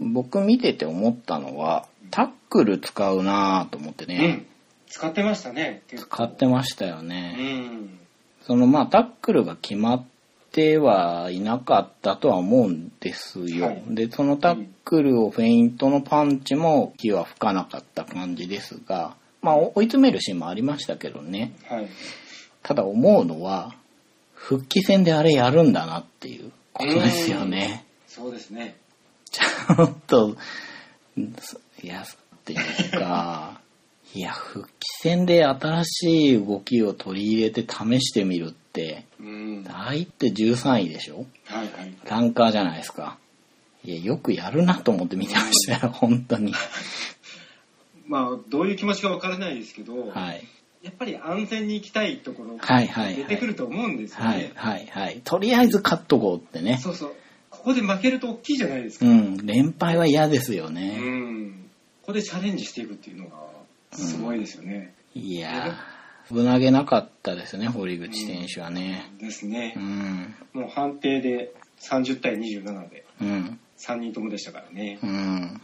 [0.00, 4.46] 僕見てて思ったのは、タックル使うなぁと思ってうね、ん、
[4.88, 5.82] 使ってましたね。
[5.94, 7.32] 使ってましたようね。
[7.66, 7.98] ん。
[8.46, 10.04] そのまあタックルが決まっ
[10.52, 13.66] てはいなかったとは思うんですよ。
[13.66, 13.82] はい。
[13.90, 21.52] で、そのタックルをフェイントのパンチも火は吹かなかった感じですが、まあ追い詰めるシーンもありましたけどね。
[21.68, 21.88] はい。
[22.62, 23.74] ただ思うのは、
[24.46, 27.86] 復帰戦であれやるんだなっていうことですよね。
[28.06, 28.76] そうですね
[29.30, 30.36] ちょっと、
[31.82, 32.06] いや、っ
[32.44, 33.58] ていうか、
[34.14, 41.24] いや、復帰戦で新しい動きを取り入れて試してみるって、うんは相手13位でしょ？
[41.50, 43.16] いはいランカーじゃないですか。
[43.82, 46.52] いや、よくやるなと思って見てましたよ、本当に。
[48.06, 50.46] まあどういう気持ちかわからないですけど、はい。
[50.84, 55.20] やっぱり安全に行きたいところはいはいはい出てくると思うんですよはいね、はいはい。
[55.24, 56.78] とりあえず勝っとこうってね。
[56.78, 57.14] そうそう
[57.50, 59.06] こここで負けると大きいじゃないですか。
[59.06, 59.46] うん。
[59.46, 60.98] 連敗は嫌ですようね。
[60.98, 61.52] ん。
[62.02, 63.36] ここでチャレンジしていくっていうのが、
[63.92, 64.92] すごいですよね。
[65.14, 69.10] いやー、危なげなかったですね、堀口選手はね。
[69.18, 69.80] ですねう。
[69.80, 70.34] ん。
[70.52, 73.60] もう判定で30対27でうん。
[73.78, 75.06] 3人ともでしたからねう。
[75.06, 75.60] ん。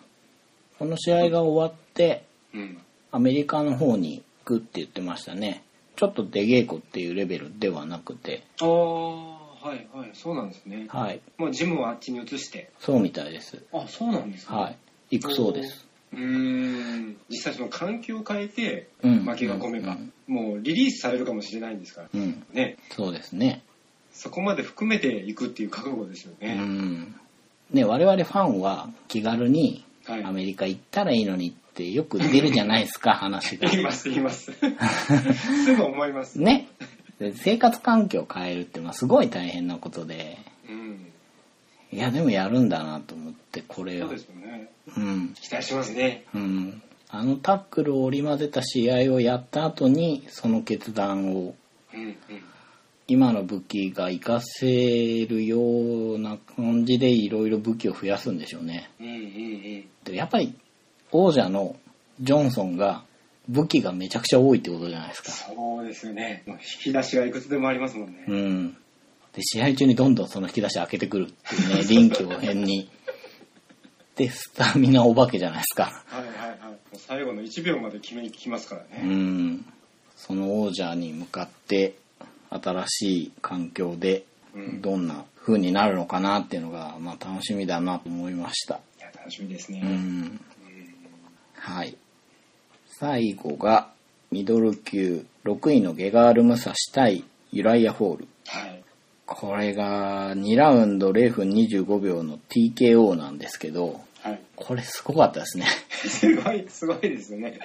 [0.79, 2.79] この試合が終わって、うん。
[3.11, 5.62] アメリカの方に行くって言ってましたね。
[5.96, 10.87] ちょっと出稽古っていうレベルではなくて、ああ、はいはい、そうなんですね。
[10.88, 11.20] はい。
[11.37, 12.70] もうジムをあっちに移して。
[12.79, 13.62] そうみたいです。
[13.72, 14.57] あ、そうなんですね。
[14.57, 14.76] はい。
[15.18, 15.87] 行くそうです。
[16.12, 17.16] うーん。
[17.29, 22.09] 実際その環境を変えて、うん負けが込めば、うんもうリリースされるかもしれないんですから。
[22.14, 22.46] うん。
[22.53, 22.76] ね。
[22.92, 23.62] そうですね。
[24.12, 26.55] そこまで含めていくっていう覚悟ですようね。
[26.55, 27.14] ん。
[27.72, 33.69] ね、我々ファンは気軽にはいアメリカ行ったらいいのにってよく出るじゃないですか、 話が。
[33.71, 34.53] 言います、言います。
[35.65, 36.41] すぐ思います。
[36.41, 36.69] ね。
[37.19, 41.07] で生活環境を変えるってまあすごい大変なことで、うん。
[41.93, 44.19] いやでもやるんだなと思って、これをそうで。
[44.19, 44.71] すよね。
[44.97, 45.35] うん。
[45.35, 46.25] 期待しますね。
[46.35, 46.83] うん。
[47.11, 51.55] あのタックルを織り交ぜた試合をやった後に、その決断を、
[51.93, 52.17] うんうん。
[53.09, 55.59] 今の武器が活かせるよ
[56.15, 58.89] うな感じでいろいろ武器を増やすんでしょうね。
[59.01, 59.80] うんうんうん。
[60.21, 60.55] でやっぱり
[61.13, 61.77] 王者の
[62.21, 63.05] ジョンソンが
[63.49, 65.33] 武器がめちゃくちゃ多いってことじゃないですか。
[65.33, 66.45] そうですよね。
[66.47, 68.25] 引き出しがいくつでもありますもんね。
[68.29, 68.73] うん。
[69.33, 72.91] で、試合中にどんどんその引き出し開けてくるっていうね、 臨機応変に。
[74.17, 76.05] で、スタミナお化けじゃないですか。
[76.07, 76.61] はいはいはい。
[76.61, 79.15] もう最後の1秒まで決めにきますからうね。
[79.15, 79.65] ん。
[80.17, 81.95] その王者に向かって、
[82.51, 84.83] 新しい環境で、うん。
[84.83, 88.81] どんな風になるのかなっていうのが、まあ楽しみだなと思いました。
[89.21, 89.81] 楽しみですね。
[89.85, 90.41] ううんん。
[91.55, 91.97] はい。
[92.87, 93.91] 最後が、
[94.31, 98.29] ミドル級6位のゲガール・ムサシ対ユライア・ホール。
[98.47, 98.83] はい。
[99.27, 104.41] これが2ラウンド0分25秒の TKO なんですけど、はい。
[104.57, 105.67] これすごかったですね。
[105.91, 107.61] すごい、すごいですよね。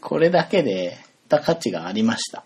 [0.00, 0.96] これだけで、
[1.28, 2.44] た価値がありました。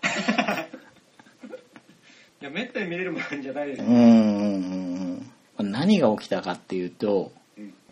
[2.41, 3.87] いや、めったに見れるもんじゃないですよ。
[3.87, 5.31] うーん。
[5.59, 7.46] 何が起きたかっていうと、うん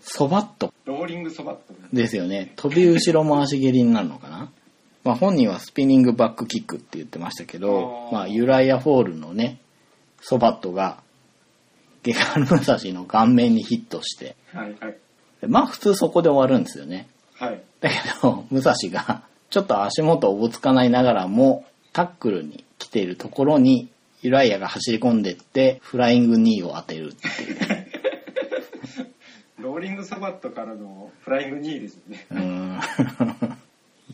[0.07, 1.73] ソバットローリングソバット。
[1.91, 2.53] ですよね。
[2.55, 4.51] 飛び後ろ回し蹴りになるのかな
[5.03, 9.59] まあ本人はスピニングバックキックって言ってましたけどあ、ーまあユライア・ホールのね、
[10.21, 10.99] ソバットが、
[12.03, 14.97] ゲガール・ムサシの顔面にヒットして、はいはい。
[15.41, 17.07] でまあ普通そこで終わるんですよね。
[17.33, 17.61] はい。
[17.81, 23.89] だけど、武蔵が、ちょっと足元おぼつかないながらも、タックルに来ているところに、
[24.21, 27.84] ユライアが走り込んでって、フライング2を当てるっていう。
[29.65, 32.27] ローリングそばっとからのフライング2位ですよね。
[32.29, 32.79] うーん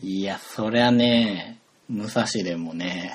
[0.02, 1.58] いや、そりゃね、
[1.90, 3.14] 武蔵でもね、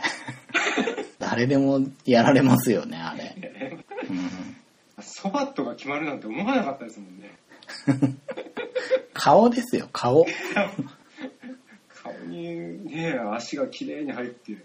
[1.17, 3.84] 誰でもやられますよね、あれ。
[5.02, 7.36] そばっとが決まるなんて思わなかったですもんね。
[9.13, 10.23] 顔ですよ、顔。
[11.89, 14.52] 顔にね、足が綺麗に入って。
[14.52, 14.62] いや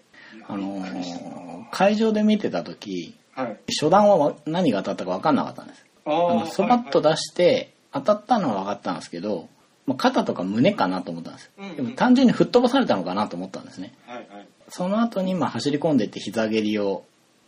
[0.46, 3.56] あのー会場で見てた時、はい。
[3.80, 5.86] 初段は何が当たったか分かんなかったんです。
[6.04, 9.48] ああの、ーそばっとはい出して、当たったのは分かったんですけど、
[9.86, 11.76] まあ、肩とか胸かなと思ったんですうんうん。
[11.76, 13.94] でも単純に吹っ飛ばされたのかなと思ったんですね。
[14.06, 14.46] はいはい。
[14.68, 17.04] その後にまあ走り込んでって膝蹴りを、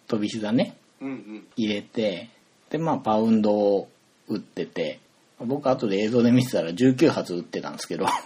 [0.07, 1.47] 飛び膝ね、うんうん。
[1.57, 2.29] 入れて、
[2.71, 3.89] でまあパウンドを
[4.29, 5.01] 打ってて、
[5.39, 8.07] 僕後で映像で見てたら19発打ってたんですけど、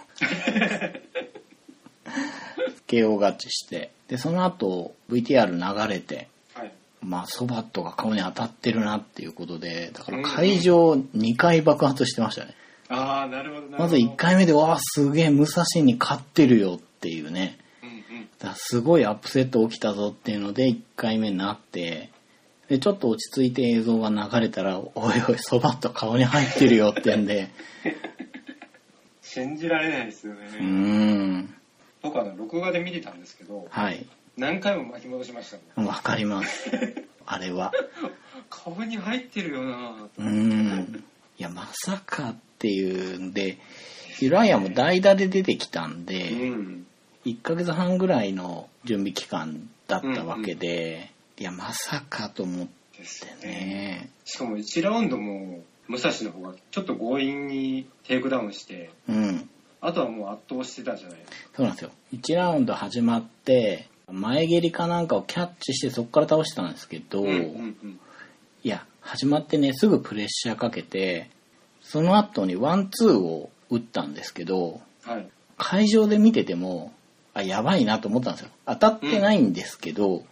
[2.87, 6.27] KO 勝ちして、でその後 VTR 流れて、はい。
[7.01, 12.53] まあ、ソバットが顔に当たってるなっていうことで、だから会場2回爆発してましたね。
[12.89, 13.77] ああ、なるほど。
[13.77, 17.57] まず1回目で、わあ、すげえ、武蔵に勝ってるよっていうね。
[18.39, 22.09] だすごいアップセット起きたぞっていうので1回目になって、
[22.69, 24.93] で、ちょっと落ち着いて映像が流れたら、おい
[25.27, 27.49] おい、ソバット顔に入ってるよってんで、
[29.21, 30.59] 信じられないですよね。
[30.61, 31.55] ん、
[32.01, 34.05] 僕は録画で見てたんですけど、はい。
[34.39, 35.87] 何回も巻き戻しましたね。
[35.87, 36.71] わかります。
[37.25, 37.71] あれは。
[38.49, 41.03] 顔に入ってるよなぁうーん。
[41.37, 43.57] いや、まさかっていうんで、
[44.19, 46.87] ユラも代打で出てきたんで、うん。
[47.25, 53.01] 1ヶ月半ぐらいの準備期間だったわけで、いや、まさかと思って
[53.45, 53.51] ね。
[53.51, 54.09] ね。
[54.25, 59.49] しかも1ラウンドも、武蔵の方がちょっと強引にテイクダウンして、うん。
[59.81, 61.49] あとはもう圧倒してたじゃないですか。
[61.55, 61.91] そうなんですよ。
[62.13, 67.25] 1ラウンド始まって、前蹴りかなんかをキャッチしてそこから倒してたんですけど。
[67.25, 71.29] いや、始まってね、すぐプレッシャーかけて、
[71.81, 75.29] その後にワンツーを打ったんですけど、はい。
[75.57, 76.93] 会場で見てても、
[77.33, 78.49] あ、やばいなと思ったんですよ。
[78.65, 80.23] 当たってないんですけど、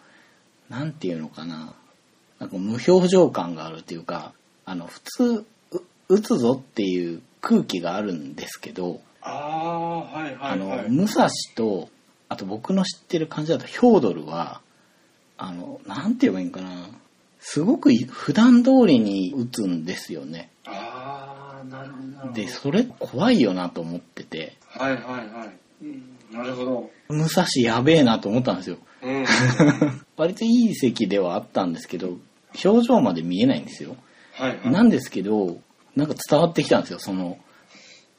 [0.69, 1.73] なんていうのかな。
[2.39, 4.34] なんか無表情感があるっていうか、
[4.65, 10.89] あの、普通、う撃つぞっていう空気があるんですけど、ああ、はいはいはい。
[10.89, 11.89] 武蔵と、
[12.30, 14.61] あと僕の知ってる感じだと、ヒョードルは、
[15.38, 16.88] あの、なんて言えばいいんかな。
[17.39, 20.49] すごく普段通りに撃つんですよね。
[20.65, 22.34] ああ、なるほどなるほど。
[22.34, 25.57] で、それ怖いよなと思ってて、はいはいはい。
[25.84, 26.91] うん、なるほど。
[27.09, 28.78] 武蔵やべえなと思ったんですよ。
[29.03, 29.25] うん。
[30.17, 32.17] 割といい席ではあったんですけど、
[32.63, 33.95] 表情まで見えないんですよ。
[34.34, 34.71] はいはい。
[34.71, 35.59] なんですけど、
[35.95, 36.99] なんか伝わってきたんですよ。
[36.99, 37.38] その、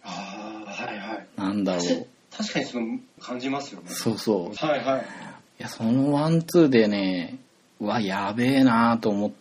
[0.03, 1.27] ああ、はいはい。
[1.37, 2.07] なんだろう。
[2.39, 3.91] 確かにその感じますよね。
[3.91, 4.55] そうそう。
[4.55, 5.07] いはいはい。
[5.59, 7.39] や、そのワンツーでね、
[7.81, 9.33] うわ、やべえなと思っ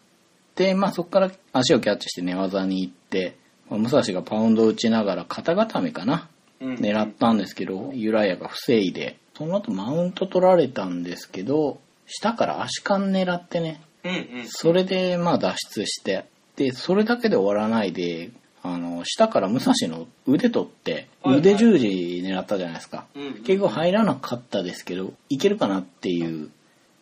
[0.56, 3.38] て、まあそこから足をキャッチして寝技に行って、
[3.70, 6.30] まあ武蔵がパウンドを打ちながら肩固めかな。
[6.60, 14.48] うん狙ったんですけど、ユライアが防いで、その後マウント取られたんですけど、下から足間狙ってね、うんうん。
[14.48, 16.26] それでまあ脱出して、
[16.56, 18.32] で、それだけで終わらないで、
[18.64, 21.88] あの、下から武蔵の腕取って、腕十字
[22.24, 23.06] 狙ったじゃないですか。
[23.46, 26.50] 結局入らなかったですけど、いけるかなっていう、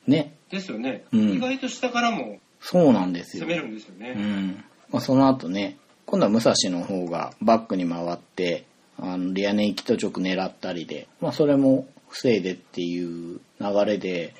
[0.07, 3.47] ね、ですよね、うん意外と下からもそうなんですよ攻。
[3.47, 4.13] めるんですようね。
[4.13, 4.63] ん。
[4.91, 8.65] まあ、その後ね、今度は武蔵の方がバックに回って、
[8.97, 14.33] あの、リアネイキッド直狙ったりで、まあ、それも防いでっていう流れで、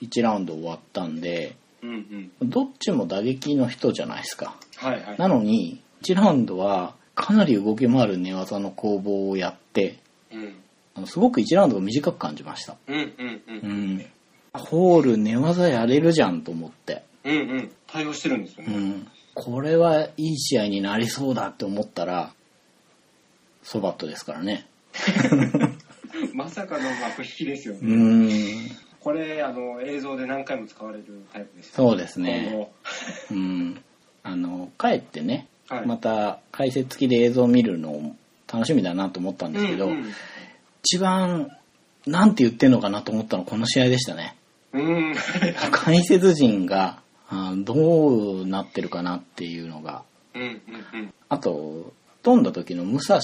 [0.00, 2.48] 1ラウンド終わったんで、うんうん。
[2.48, 4.56] どっちも打撃の人じゃないですか。
[4.76, 5.18] はいはい。
[5.18, 9.98] なのに、1ラウンドはかなり動き回る寝技の攻防をやって、
[10.32, 10.54] うん。
[10.94, 12.76] あのすごく1ラウンドが短く感じました。
[12.86, 13.12] うんうんう。
[13.48, 14.06] うんん。
[14.52, 17.02] ホール寝技やれるじゃんと思って。
[17.24, 17.72] うんうん。
[17.86, 18.74] 対応してるんですよね。
[18.74, 19.08] うん。
[19.34, 22.32] これはいい試合になりそうだって思ったら、
[23.62, 24.66] ソバットですからね。
[26.34, 28.66] まさかの幕引きですようね。
[28.66, 28.70] ん。
[29.00, 32.50] これ、あの、映像で何回も使われるタイプですよそうです今ね。
[32.52, 32.72] 後。
[33.30, 33.82] うん。
[34.22, 35.86] あの、帰ってね、はい。
[35.86, 38.14] また解説付きで映像を見るの
[38.52, 40.12] 楽しみだなと思ったんですけど、うん
[40.84, 41.50] 一番、
[42.06, 44.36] なんて言ってんのかなと思ったのはこの試合でしたね。
[44.72, 44.86] うん。
[44.86, 45.14] うん。
[45.70, 50.02] 解説陣があどうなってるかなっていうのが。
[50.34, 50.50] うんうん
[51.00, 51.14] うん。
[51.28, 51.92] あと、
[52.22, 53.18] 飛んだ時の武蔵、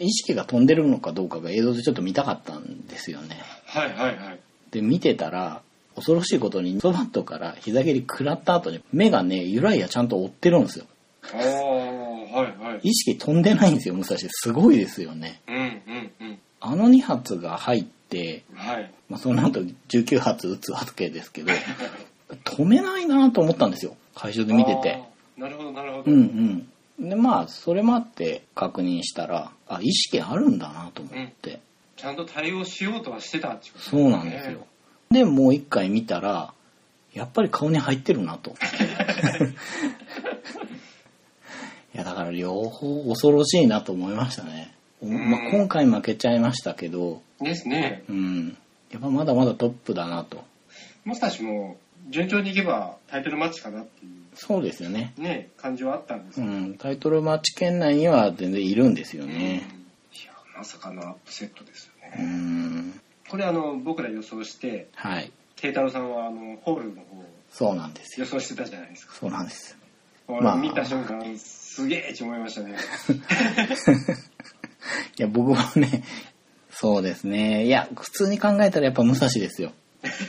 [0.00, 3.40] 意識が飛んでるのかどうかが映像でちょっと見たかったんですよね。
[3.66, 4.40] はいはいはい。
[4.70, 5.62] で、見てたら、
[5.94, 10.86] 恐ろしいことに、ソバットから膝蹴り食らった後に、目がね、ユライアちゃんと追ってるんですよ。
[11.34, 12.88] ああ、はいはい。
[12.88, 14.18] 意識飛んでないんですよ、武蔵。
[14.18, 15.40] すごいですよね。
[15.48, 16.38] うんうんうん。
[16.60, 18.92] あの2発が入って、はい。
[19.08, 21.52] まあ、その後19発撃つわけですけど、
[22.44, 23.96] 止めないなと思ったんですよ。
[24.14, 25.02] 会場で見てて。
[25.36, 26.10] なるほどなるほど。
[26.10, 26.68] うん
[26.98, 27.08] うん。
[27.08, 31.60] で、まあ、それもあって確認したら、あ、意識あるんだなと思って。
[31.96, 34.66] ちゃんと対応しようとはしてたってことそうなんですよ。
[35.10, 36.52] で、もう一回見たら、
[37.14, 38.54] やっぱり顔に入ってるなと。
[42.30, 44.72] ら両方恐ろしいなと思いましたね。
[45.02, 48.02] まあ、今回負けちゃいましたけど、ですね。
[48.08, 48.56] うん。
[48.90, 50.44] やっぱまだまだトップだなと。
[51.04, 51.76] もしかしても
[52.10, 55.12] 順調にいけばタイトルマッチかなっていそうですよね。
[55.18, 56.40] うね、感じはあったんです。
[56.40, 56.74] うん。
[56.78, 59.54] タイトルマッチ圏内には全然いるんですようんいね。
[60.24, 62.24] や、まさかのアップセットですようね。
[62.24, 63.00] ん。
[63.28, 65.30] これあの、僕ら予想して、はい。
[65.56, 68.26] 慶太郎さんはあの、ホールの方をそうなんですよ。
[68.26, 69.14] 予想してたじゃないですか。
[69.14, 69.76] そうなんです。
[70.28, 71.20] 俺まあ見た瞬間、
[71.78, 72.74] すげえって思いましたね。
[75.16, 76.02] いや、僕もね、
[76.70, 77.66] そうですね。
[77.66, 79.70] いや、普通に考えたらやっぱ武蔵ですよ。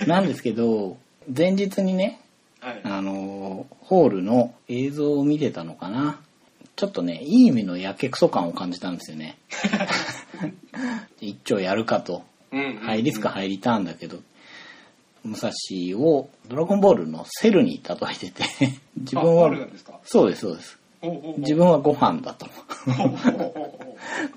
[0.05, 0.97] なんですけど、
[1.35, 2.19] 前日にね、
[2.59, 2.81] はい。
[2.83, 6.21] あの、ホールの映像を見てたのかな。
[6.75, 9.39] ちょっとね、いい意味のやけくそ感を感じたんですよね。
[11.19, 12.23] 一丁やるかと。
[12.51, 14.19] うんうんうん入りつか入りたんだけど、
[15.23, 15.51] 武蔵
[15.99, 18.43] をドラゴンボールのセルに例えてて、
[18.97, 19.51] 自分は
[20.03, 20.78] そうです、そうです。
[21.37, 22.45] 自分はご飯だと。
[22.45, 22.49] っ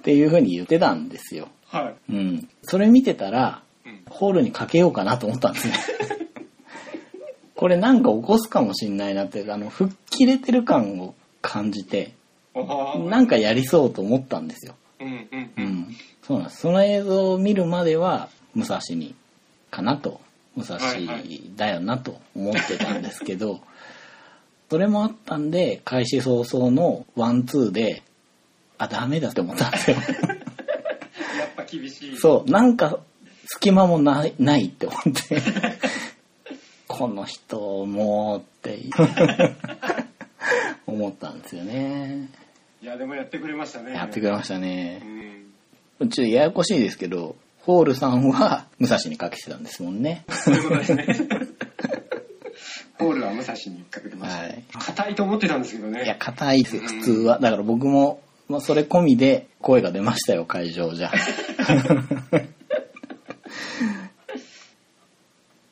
[0.03, 1.49] ていうふうに言ってたんですよ。
[1.67, 2.13] はい。
[2.13, 2.49] うん。
[2.63, 5.75] それ見てたら、うんホールにかけようかなと思ったんですね。
[7.57, 12.13] これなんか起こすかもしんないなって、あの、吹っ切れてる感を感じて、
[13.09, 14.75] なんかやりそうと思ったんですよ。
[15.01, 15.65] うんうんううん。
[15.65, 15.97] ん。
[16.23, 16.61] そうなんです。
[16.61, 19.15] その映像を見るまでは、武蔵に、
[19.71, 20.21] かなと、
[20.57, 23.61] 武蔵はいはいだよなと思ってたんですけど、
[24.73, 28.03] それもあったんで、開始早々のワンツーで、
[28.79, 29.97] あ、ダメだって思ったんですよ。
[29.99, 30.07] やっ
[31.55, 32.17] ぱ厳しい。
[32.17, 33.01] そう、なんか
[33.45, 35.43] 隙間もないないって思って、
[36.89, 38.79] この人もうって
[40.89, 42.31] 思ったんですよね。
[42.83, 43.93] いや、でもやってくれましたね。
[43.93, 45.03] やってくれましたうね。
[46.01, 46.09] ん。
[46.09, 50.25] ちょっとややこしいですけど、ホールさんは武蔵にかけてたんですもんね。
[50.31, 51.07] そういうことですね。
[53.03, 54.65] ホールはは武蔵にかけてましたはい。
[54.73, 56.05] 硬いと思ってたんですけどね。
[56.05, 57.39] いや、硬いですよ、普通は。
[57.39, 61.13] だから僕も、まあ、それ込みで声が出ましたよ、会場じゃ。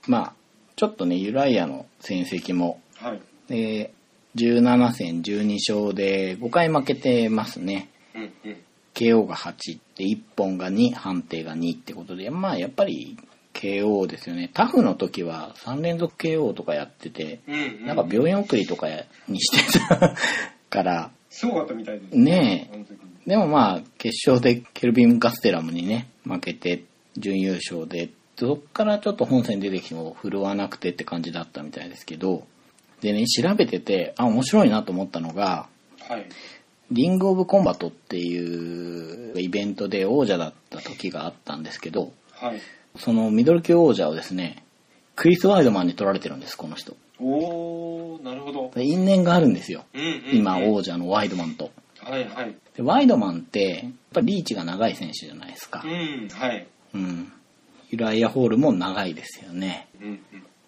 [0.06, 0.32] まあ、
[0.76, 3.20] ちょっとね、ユライアの戦績も、はい。
[3.50, 4.00] えー
[4.36, 7.90] 17戦12勝で5回負けてますね。
[8.14, 8.56] うんうん。
[8.94, 13.16] KO が8って1本が2判定が2ってことでまあやっぱり
[13.52, 17.86] KO ですよねタフの時は3連続 KO とかやっててうん、うん。
[17.86, 18.86] なんか病院送りとか
[19.28, 20.16] にしてた
[20.68, 26.84] からすごかったみたいですねえあの時にでもまあ決勝でケルビン・ガステラムにね負けて
[27.16, 32.46] 準優勝でそっからちょっと本戦出てきても振るわなくてって感じだったみたいですけど
[33.02, 35.68] でね調べててあ面白いなと思ったのが
[36.08, 36.26] はい。
[36.90, 42.60] リングオブコンバットっていうイベントで王者だった時があったんですけど、はい。
[42.96, 44.64] そのミドル級王者をですね、
[45.16, 46.96] クリス・ワイドマンに取られてるんです、この人。
[47.20, 48.70] おー、なるほど。
[48.74, 49.84] で因縁があるんですよ。
[49.94, 51.70] うんうんうん今、王者のワイドマンと。
[51.98, 52.54] はいはい。
[52.76, 55.88] でワイドマンって、やっぱりリーチが長い選手じゃないですかう。
[55.88, 56.66] ん、はい。
[56.94, 57.32] うん。
[57.90, 59.88] ユライア・ホールも長いですよね。
[60.00, 60.20] うん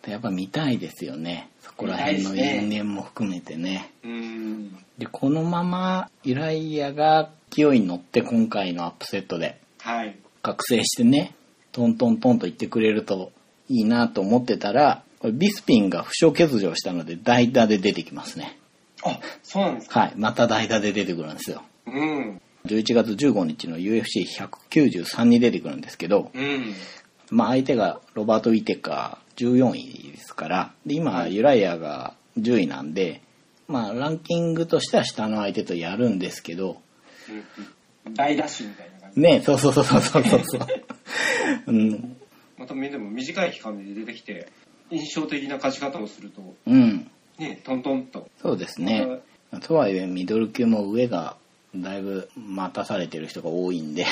[0.03, 1.49] でやっぱ見たいですよね。
[1.61, 3.93] そこら辺の因縁も含めてね。
[4.03, 4.11] うん。
[4.11, 4.85] うん。
[4.99, 10.17] で、このままユライアが勢いに乗って今回のアップセットではい。
[10.43, 11.37] 覚醒してね、
[11.73, 13.33] トントントンと言ってくれると
[13.69, 18.59] いいなと思ってたら、これビスピンが負傷欠場したので代打で出てきますね。
[19.05, 20.01] あ、そうなんですか？
[20.01, 20.13] はい。
[20.17, 21.63] また代打で出てくるんですよ。
[21.87, 22.41] うん。
[22.67, 26.75] 11月15日の UFC193 に出てくるんですけど、うん。
[27.31, 33.23] まあ相手がロバート・ウィテカー14位ですから、で今ユライアが10位なんで、
[33.69, 36.81] まあランキングとしては下の相手とやるんですけど、
[37.29, 39.21] うん大ダッシュみたいな感じ。
[39.21, 40.61] ねそうそうそうそうそうそう。
[41.67, 42.17] うん。
[42.59, 44.49] またでも短い期間で出てきて、
[44.91, 47.11] 印象的な勝ち方をすると、うん。
[47.39, 48.29] ね、トントンと。
[48.41, 49.21] そうですね。
[49.61, 51.37] とはいえミドル級も上が
[51.75, 54.07] だいぶ待たされてる人が多いんで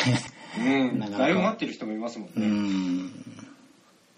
[0.59, 0.99] うん。
[1.01, 2.47] なかなかだいぶ待ってる人もいますもんうね。
[2.47, 3.11] ん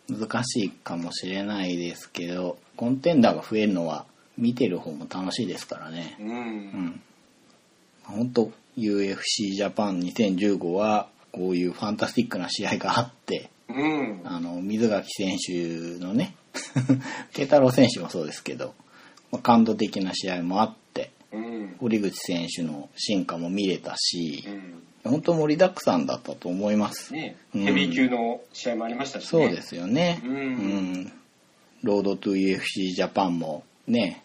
[0.08, 4.04] 難しいかもしれないですけどコンテンダーが増えるのは
[4.36, 6.22] 見てる方も楽しいですからねう。
[6.22, 7.00] うんん
[8.04, 14.20] 本当 UFC ジャパン2015はこういうファンタスティックな試合があってうん。
[14.24, 16.34] あの水垣選手のね
[17.32, 18.74] 慶太郎選手もそうですけど、
[19.30, 21.76] まあ感動的な試合もあってうん。
[21.80, 24.82] 堀口選手の進化も見れたしうん。
[25.04, 29.28] 本当盛りだくさんだったと思います、ね、うんヘビー級の試合もありましたしね。
[29.28, 29.62] そうで。
[29.62, 31.12] すよねうんん
[31.82, 34.22] ロードトゥ UFC ジャパンもね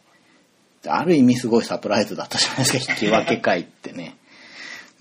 [0.85, 4.15] ある意味すごいサプライズだったじゃないですか引き分け会ってね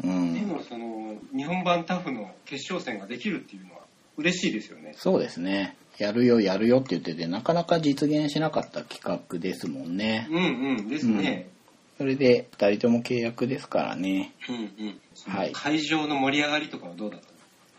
[0.02, 3.80] うでんもその、日本版タフの決勝戦ができるっていうのは
[4.16, 4.94] 嬉しいですよね。
[4.96, 5.76] そうですね。
[5.98, 10.28] やるよやるよって言っててなかなか実現しなかった企画ですもんね。
[10.30, 10.44] うん
[10.78, 11.48] うんですね。
[11.96, 14.34] それで2人とも契約ですからね。
[14.48, 15.00] うんうん。
[15.32, 15.52] はい。
[15.52, 17.26] 会場の盛り上がりとかはどうだった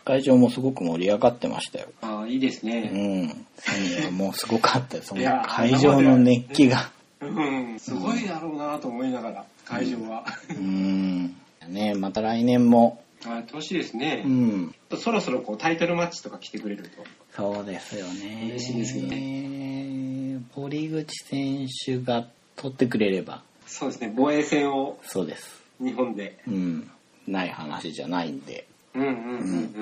[0.04, 1.88] 会場もすごく盛り上がってましたよ。
[2.00, 2.80] ああ、いいですうね。
[2.88, 3.46] ん。
[3.58, 5.00] セミはもうすごかった。
[5.04, 6.90] その会場の熱気が。
[7.20, 10.24] うん、すごいだろうなと思いながら、会場は。
[10.50, 11.36] うん
[11.68, 14.28] ねまた来年もあやってほしいですねう。
[14.28, 17.04] んそろそろこうタイトルマッチとか来てくれると。
[17.34, 18.46] そうですよね。
[18.50, 20.40] 嬉しいですよね。
[20.54, 25.62] 堀口選手が取ってくれれば、そうですね、防衛戦をそうです。
[25.80, 26.38] 日本で。
[26.46, 26.90] うん。
[27.26, 29.16] ない話じゃないんで、うんうんうんう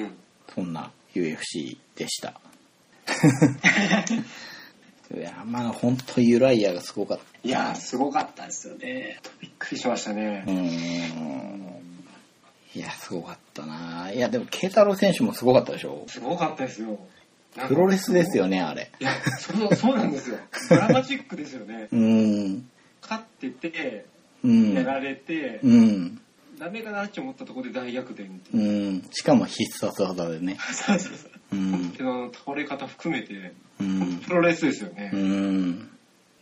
[0.04, 0.12] ん。
[0.54, 2.40] そんな UFC でした。
[5.14, 7.24] いや、まあ本当ユライアがすごかった。
[7.48, 9.20] いやー、すごかったですよね。
[9.40, 10.40] びっくりしましたうね。
[10.40, 11.75] ん。
[12.76, 14.12] いや、すごかったな。
[14.12, 16.04] いや、でも、慶太郎選手もすごかったでしょ。
[16.08, 16.98] すごかったですよ。
[17.68, 18.92] プロレスですよね、あれ。
[19.00, 20.36] いや、そう、そうなんですよ。
[20.68, 21.88] ドラマチックですよね。
[21.92, 22.68] うん。
[23.00, 24.04] 勝ってて、
[24.44, 24.74] うん。
[24.74, 26.20] やられて、うん。
[26.58, 28.58] ダメかなって思ったところで大逆転う。
[28.58, 29.02] ん。
[29.10, 30.58] しかも必殺技でね。
[30.70, 31.56] そうそうそう。
[31.56, 31.90] うん。
[31.92, 34.18] けど、倒れ方含めて、うん。
[34.18, 35.16] プロレスですよねう。
[35.16, 35.88] ん。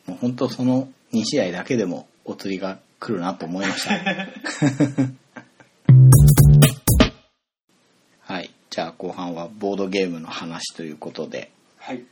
[0.06, 4.00] もう本当その2試合だけでもお釣りが来るなと思いました。
[8.74, 12.04] じゃあ後半はボードゲームの話ということで、はい。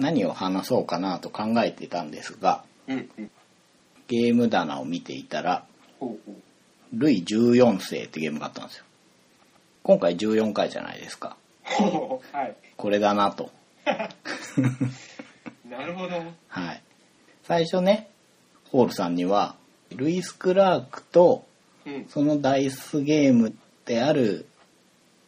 [0.00, 3.30] 何を話そうかなと考えてたんですが、うんうん。
[4.08, 5.64] ゲーム棚を見ていたら。
[6.92, 8.84] ルイ14世ってゲームがあったんですよ。
[9.84, 11.36] 今回14回じゃないですか。
[11.62, 12.56] はい。
[12.76, 13.52] これだなと。
[15.70, 16.16] なるほど。
[16.48, 16.82] はい。
[17.44, 18.10] 最初ね、
[18.72, 19.54] ホールさんには、
[19.90, 21.46] ルイス・クラークと
[21.86, 22.06] うん。
[22.08, 23.54] そのダイスゲーム
[23.84, 24.46] である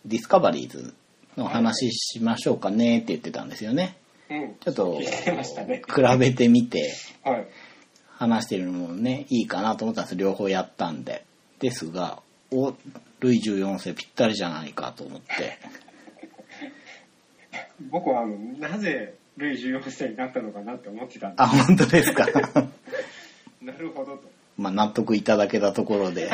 [0.07, 0.95] ディスカバリーズ
[1.37, 3.97] の話しましょうかねって言ってたんですよね。
[4.31, 4.55] ううん。
[4.61, 5.83] ちょっとね。
[5.87, 6.93] 比べてみて
[7.25, 7.47] はい。
[8.17, 11.25] 話してるのもね、いいかなと思ったんです両方やったんで。
[11.59, 12.75] ですが、お、
[13.21, 15.59] ルイ14世ぴったりじゃないかと思って。
[17.91, 22.27] 僕は、あの、なぜ、ルイ14世になったのかなって思ってたんであ、本当ですか？
[23.63, 24.31] なるほどと。
[24.59, 26.31] まあ、納得いただけたところで、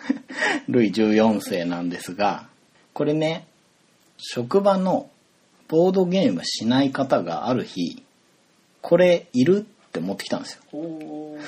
[0.68, 2.48] ルイ14世なんですが、
[2.92, 3.46] これね、
[4.18, 5.08] 職場の
[5.68, 8.02] ボードゲームしない方がある日、
[8.82, 11.38] これいるって持ってきたんですよ。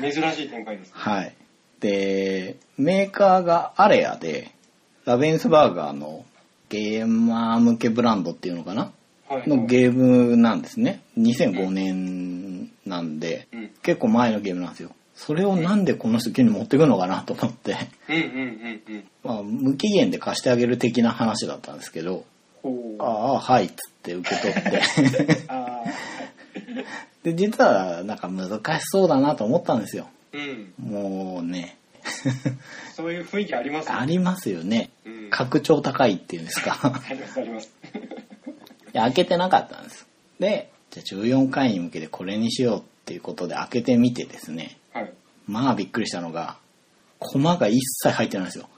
[0.00, 0.92] 珍しい展開ですね。
[0.94, 1.34] はい。
[1.80, 4.50] で、メーカーがアレアで、
[5.04, 6.24] ラベンスバーガーの
[6.68, 8.92] ゲーマー向けブランドっていうのかな？
[9.28, 9.48] はい。
[9.48, 11.00] のゲームなんですね。
[11.18, 13.70] 2005年なんで、うん。
[13.82, 14.90] 結構前のゲームなんですよ。
[15.20, 17.76] それをなんでこの人急に持ってくのかなと思って。
[19.22, 22.24] まあ、無期限で貸してあげる的な話だったんですけど。
[22.98, 24.82] ああ、はいっつって受け取って。
[25.48, 25.84] あ
[27.22, 30.08] で、実はなんか難しそうだなと思ったんですよ。
[30.32, 30.90] ーうん。
[30.90, 31.76] もうね、
[32.96, 33.94] そういう雰囲気ありますね。
[33.98, 34.88] ありますよね。
[35.04, 35.30] うん。
[35.30, 36.78] 格調高いっていうんですか。
[36.82, 37.70] ありますあります。
[38.94, 40.06] で開けてなかったんです。
[40.38, 44.79] で、じゃあ14回に向けてこれにしようっていうことで開けてみてですね、はい。
[45.50, 46.58] まあびっくりしたのが、
[47.18, 48.68] コマが一切入ってないんですよ。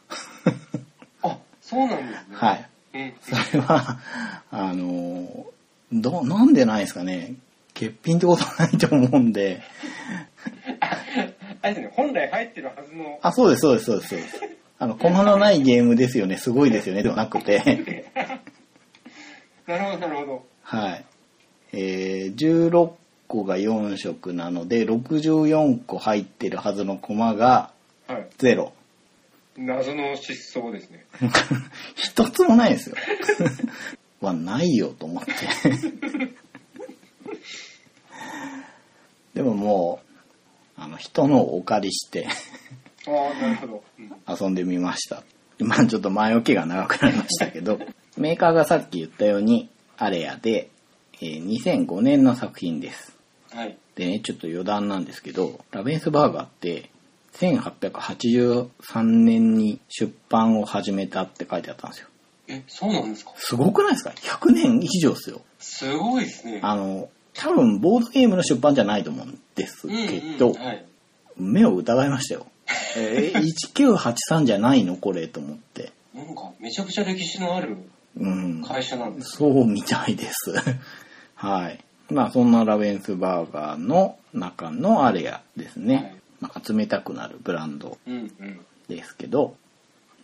[1.22, 2.16] あ、そうなんですね。
[2.30, 2.68] はい。
[2.94, 3.14] うん。
[3.20, 3.98] それは、
[4.50, 5.46] あの、
[5.92, 7.34] ど、なんでないですかね。
[7.74, 9.60] 欠品ってことはないと思うんで。
[11.60, 14.40] あれですね、本来入ってるはずの、あ、そうです、そうです、そうです、そうです。
[14.78, 17.58] あの、コマのないゲームですよね、すごいですよね、ではなくて。
[19.66, 20.46] なるほど、なるほど。
[20.62, 21.04] はい。
[21.74, 22.92] えー、16
[23.32, 27.72] 個が4色なので、64個入ってるはずのコマが
[28.06, 28.28] はい。
[28.38, 28.72] 0。
[29.56, 31.06] 謎の失踪ですね。
[31.96, 32.96] 一つもないですよ。
[34.20, 35.32] はないよと思って。
[39.34, 40.00] でもも
[40.76, 42.28] う、あの、人のをお借りして
[43.06, 43.84] ああ、なるほど。
[43.98, 45.22] うん遊んでみました。
[45.58, 47.80] まあちょっと前置きが長くなりましたけど、
[48.16, 50.68] メーカーがさっき言ったように、アレアで、
[51.20, 53.11] えー2005年の作品です。
[53.54, 53.76] はい。
[53.96, 56.90] でね、ちょっと余談なんですけど、ラベンスバーガーって、
[57.34, 62.08] 1883年に出版を始めたって書いてあったんですよ。
[62.48, 63.32] え、そうなんですか？
[63.36, 65.42] すごくないですか ?100 年以上ですよ。
[65.58, 66.60] すごいですね。
[66.62, 70.84] あの、多分ボードゲームの出版じゃないと思うんですうんけど、うん、はい。
[71.36, 72.46] 目を疑いましたよ。
[72.96, 73.42] えー
[73.74, 74.96] 1983 じゃないの？
[74.96, 75.92] これと思って。
[76.14, 77.76] なんか、めちゃくちゃ歴史のある
[78.18, 78.62] うん。
[78.62, 79.36] 会社なんです。
[79.38, 80.52] そうみたいです。
[81.34, 81.78] はい。
[82.12, 85.94] まあそんなラベンスバーガーの中のアレアですね。
[85.94, 88.60] はいまあ集めたくなるブランドうんうん。
[88.88, 89.54] ですけど、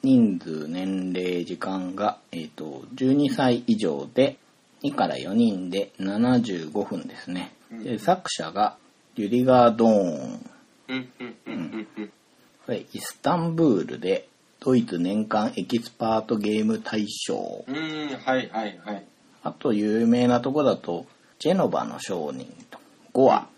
[0.03, 4.36] 人数、年齢、時間が、えっ、と、12歳以上で、
[4.82, 7.53] 2から4人で75分ですね。
[7.70, 8.76] で作者が、
[9.16, 10.51] リュディガー・ドーン。
[10.89, 12.12] うんうんうんうんうん。
[12.66, 14.28] これ、イスタンブールで、
[14.61, 17.64] ドイツ年間エキスパートゲーム大賞。
[17.66, 19.05] うーん、はいはいはい。
[19.43, 21.07] あと、有名なとこだと、
[21.39, 22.78] ジェノバの商人と、
[23.12, 23.49] ゴア。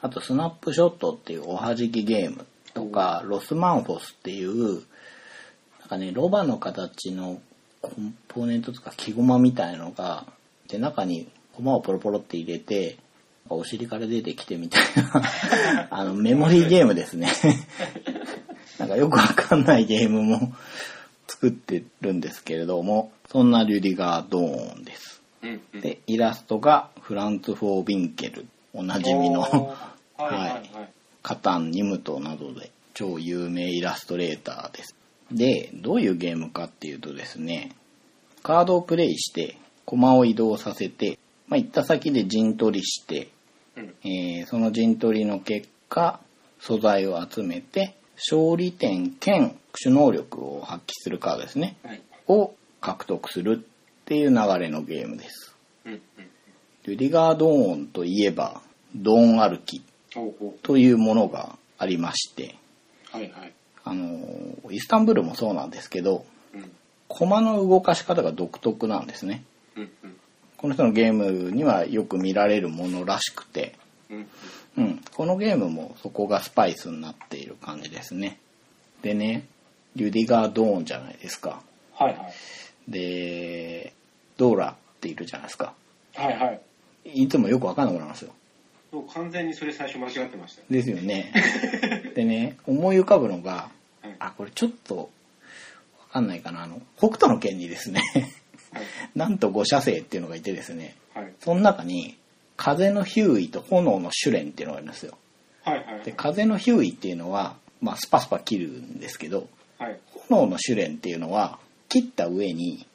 [0.00, 4.82] あと、スナップショットっていうおはじきゲームとか、ロスマンフォスっていう、
[5.80, 7.40] なんかね、ロバの形の
[7.80, 10.26] コンポーネントとか木駒みたいのが、
[10.68, 12.98] で、中に駒をポロポロって入れて、
[13.48, 17.32] お尻から出てきてみたいな、 あの、メモリーゲームですね。
[18.78, 20.52] なんかよくわかんないゲームも
[21.26, 25.15] 作ってるんですけれども、そんなリュディガー・ドーンです。
[25.80, 28.46] で、イラストがフランツ・フォー・ビンケル。
[28.72, 29.40] おなじみの。
[30.16, 30.70] はい。
[31.22, 34.94] カタン、ニムトなどで超有名イラストレーターです。
[35.32, 37.72] で、どういうゲームかっていうとですね、
[38.42, 41.18] カードをプレイして、コマを移動させて、
[41.48, 43.28] まあ、行った先で陣取りして、
[43.76, 46.20] うんえーその陣取りの結果、
[46.60, 52.02] 素材を集めて、勝利点兼種能力を発揮するカードですね、はい。
[52.28, 53.66] を獲得する
[54.06, 55.56] っていう流れのゲームです。
[55.84, 56.00] うんうん。
[56.86, 58.62] リュディガー・ドーンといえば、
[58.94, 59.82] ドーン歩き
[60.62, 62.54] というものがありまして、
[63.12, 63.16] う。
[63.16, 63.52] はいはい。
[63.82, 66.70] あの、イスタンブールもそうなんですけど、うん
[67.08, 69.44] 駒の動かし方が独特なんですね。
[69.76, 70.16] うんうん。
[70.56, 73.76] この人のゲームにはよく見られるものらしくて、
[74.10, 74.26] うん
[74.78, 78.38] うん、このゲームもそこがスパイスになっている感じですね。
[79.02, 79.46] でね、
[79.94, 81.62] リュディガー・ドーンじゃないですか。
[81.94, 82.32] はいはい。
[82.88, 83.92] で、
[84.36, 85.74] ドーラっているじゃないですか。
[86.14, 86.60] はいはい。
[87.04, 88.32] いつもよくわかんなくなりますよ。
[89.12, 90.62] 完全にそれ最初間違ってました。
[90.70, 91.32] ですよね。
[92.14, 93.70] でね、思い浮かぶのが、
[94.00, 95.10] はいあ、これちょっと
[95.98, 96.62] わかんないかな。
[96.62, 98.00] あの、北斗の剣にですね、
[98.72, 98.84] はい。
[99.14, 101.32] なんと5社生っていうのがいてですね、はい。
[101.40, 102.16] その中に、
[102.56, 105.18] 風のヒューイと炎のシュレンっていうのがあるんですよ。
[105.62, 105.84] はい。
[105.84, 106.04] はい。
[106.04, 109.98] で、風のヒューイっていうのは、まあ、スパスパ切るんですけど、はい。
[110.28, 111.58] 炎のシュレンっていうのは、
[111.88, 112.86] 切った上に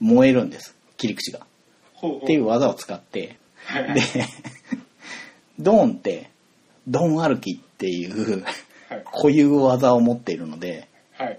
[0.00, 0.74] 燃えるんです。
[0.96, 1.40] 切り口が。
[1.40, 3.84] っていう技を使って、はい。
[3.84, 4.02] はいで、
[5.58, 6.30] ドーンって、
[6.88, 8.44] ドン歩きっていう
[8.90, 9.04] はい。
[9.04, 11.38] 固有技を持っているので、はい。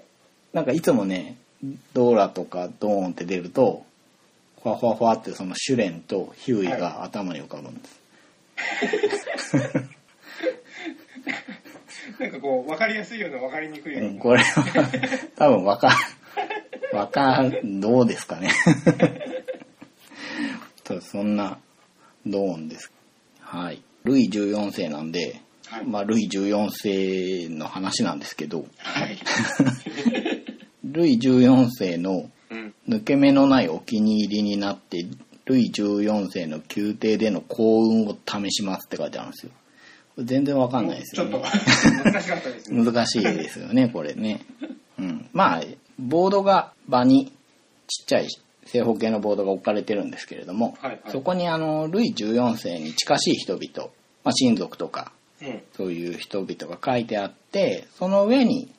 [0.54, 1.36] なんかいつもね、
[1.94, 3.86] ドーラとかドーンって出ると、
[4.64, 8.00] ファファファってそのシュレンとヒューイが頭に浮かぶんです。
[12.20, 14.10] なんかこう、わかりやすいような、わかりにくいような。
[14.10, 14.64] うん、これは
[15.36, 15.96] 多分わかる、
[16.94, 18.52] わかる、どうですかね。
[20.84, 21.58] とそんな
[22.26, 22.92] ドーンです。
[23.40, 23.82] はい。
[24.04, 29.18] ルイ14世なんで、はいまあルイ14世の話なんですけど、はい。
[30.84, 32.74] ルイ14世のうん。
[32.88, 35.06] 抜け目のないお気に入りになって、
[35.46, 39.52] ルイ14世の宮廷での幸運を試しますって書いてあるんですよ。
[40.18, 41.50] 全然わかんないですちょっとよね。
[42.04, 42.84] 難しかったですね。
[42.92, 44.42] 難しいですよね、これね。
[45.00, 45.30] うん。
[45.32, 45.64] まあ、
[46.02, 47.32] ボードが場に
[47.88, 48.28] ちっちゃい
[48.66, 53.90] 正方形のボードが置かれてるんですけれども、はいはいそこにあの、ルイ14世に近しい人々、
[54.24, 55.62] まあ、親族とか、うん。
[55.74, 58.72] そういう人々が書いてあって、その上に、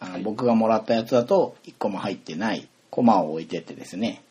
[0.00, 4.22] あの僕がもらったやつだと1個も入ってないコマを置いてってですね。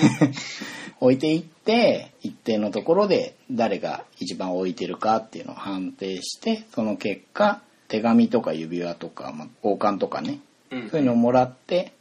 [1.00, 10.40] 置いていって、一定のところで誰が一番置いてるかっていうのを判定して、その結果、手紙とか指輪とか、まあ、交換とかね、うん。
[10.70, 11.92] そういうのをもらって、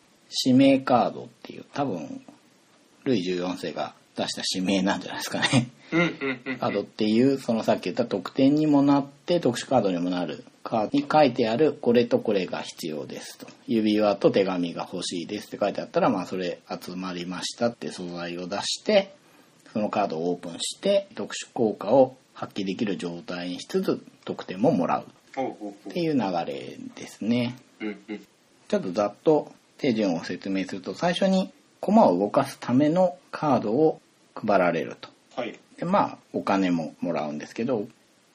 [0.45, 2.21] 指名カードっていう、多分、
[3.03, 5.69] ルイ14世が出した指名なんじゃないですかね。
[6.59, 13.47] カードっていう、そのさっき言った得点にもなって、特殊カードにもなるカードに書いてある、これとこれが必要ですと。
[13.67, 19.15] 指輪と手紙が欲しいですって書いてあったら、まあそれ集まりましたって素材を出して、
[19.71, 25.05] そのカードをオープンして、特殊効果を発揮できる状態にしつつ、得点ももらう
[25.41, 27.55] っていう流れですね。
[27.79, 27.85] う。
[27.85, 27.99] うん。
[28.09, 28.27] うん。
[28.67, 34.01] ちょっとざっと手順を説明すると、最初に駒を動かすためのカードを
[34.35, 35.09] 配られると。
[35.35, 35.59] はい。
[35.77, 37.87] でまあお金ももらうんですけど、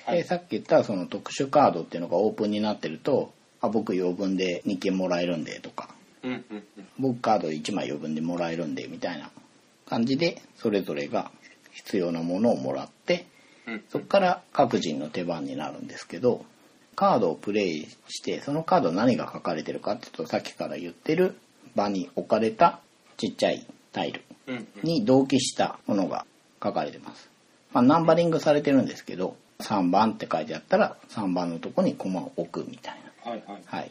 [0.04, 5.90] はいでさっき言ったその特殊カードっていうのがオープンになってるとあ僕余分で2件もらえるんでとか
[6.24, 6.30] うん。
[6.32, 6.42] うん。
[6.50, 6.64] うん。
[6.98, 9.30] 僕カード1枚余分でもらえるんでみたいな
[9.86, 11.30] 感じでそれぞれが
[11.70, 13.26] 必要なものをもらって
[13.66, 13.84] うん。
[13.90, 16.44] そこから各人の手番になるんですけど
[16.94, 21.36] カードをプレイしてそのカード何が書かれてるかっていうとさっきから言ってる
[21.74, 22.80] 場に置かれた
[23.16, 24.68] ちっちゃいタイルうん。
[24.82, 26.26] に同期したものが
[26.62, 27.28] 書かれてます。
[27.72, 33.30] まあ、ナンバリングされてるんですけど、3番って書いてあったら3番のとこにコマを置くみたいな。
[33.30, 33.42] はい。
[33.46, 33.62] はい。
[33.64, 33.90] はい。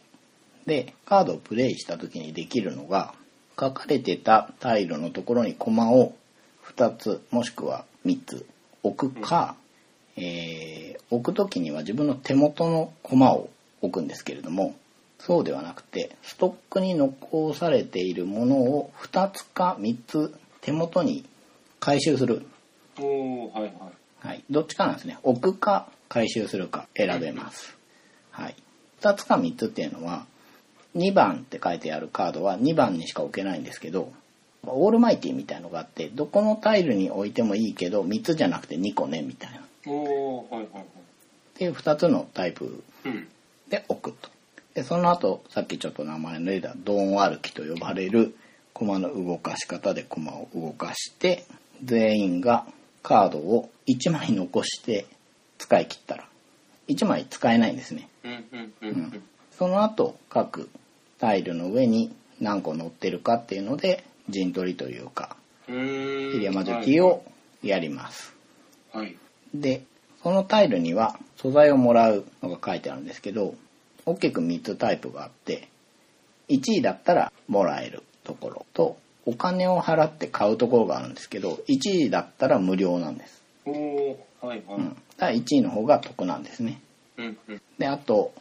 [0.65, 3.13] で、カードをプレイした時にできるのが、
[3.59, 6.15] 書かれてたタイルのところにコマを
[6.75, 8.45] 2つもしくは3つ
[8.83, 9.55] 置くか、
[10.17, 13.49] えー置く時には自分の手元のコマを
[13.81, 14.75] 置くんですけれども、
[15.19, 21.25] そうではなくて、ストックに残されているものを2つか3つ手元に
[21.81, 22.45] 回収する。
[22.97, 23.63] おー、はい。
[23.63, 24.27] はい。
[24.27, 24.43] はい。
[24.49, 25.19] どっちかなんですね。
[25.23, 27.77] 置くか回収するか選べます。
[28.31, 28.55] はい。
[29.01, 30.25] 2つか3つっていうのは、
[30.95, 34.13] 2番って書いてあるカードは2番にしか置けないんですけど、
[34.63, 39.60] オールマイティみたいのがあって、どこのタイルに置いてもいいけど、3つじゃなくて2個ね、みたいな。
[39.89, 40.63] っおー、はい。
[40.65, 40.73] はい。
[40.73, 40.85] はい。
[41.55, 43.27] ていう2つのタイプうん。
[43.69, 44.29] で置くと。
[44.73, 48.35] で、その後、さっきちょっと名前の出たドーン歩きと呼ばれる
[48.73, 51.45] 駒の動かし方で駒を動かして、
[51.83, 52.65] 全員が
[53.03, 55.05] カードを1枚残して
[55.57, 56.27] 使い切ったら、
[56.87, 58.09] 1枚使えないんですね。
[58.23, 58.31] うん。
[58.31, 58.59] うん。
[58.59, 58.73] う。
[58.81, 59.23] うんん。
[59.51, 60.69] その後、各
[61.19, 65.35] タイルの上に何個乗ってるかっていうので、陣取りというか、
[65.67, 66.31] うーん。
[66.31, 67.23] 切り山抜きを
[67.61, 68.35] やります。
[68.93, 69.17] はい。
[69.53, 69.83] で、
[70.23, 73.55] そのタイルには素材をもらうのが書いてあるんですけど、
[74.05, 75.67] 大きく3つタイプがあって、
[76.49, 83.41] 1位だったらもらえるところと、お金を払って買うところがあるんですけど、1位だったら無料なんです。
[83.65, 84.63] おー、はい。
[84.67, 84.77] はい。
[84.77, 84.89] うん。
[84.89, 86.81] だから1位の方が得なんですね。
[87.17, 87.37] うん。
[87.47, 87.61] うん。
[87.77, 88.33] で、あと、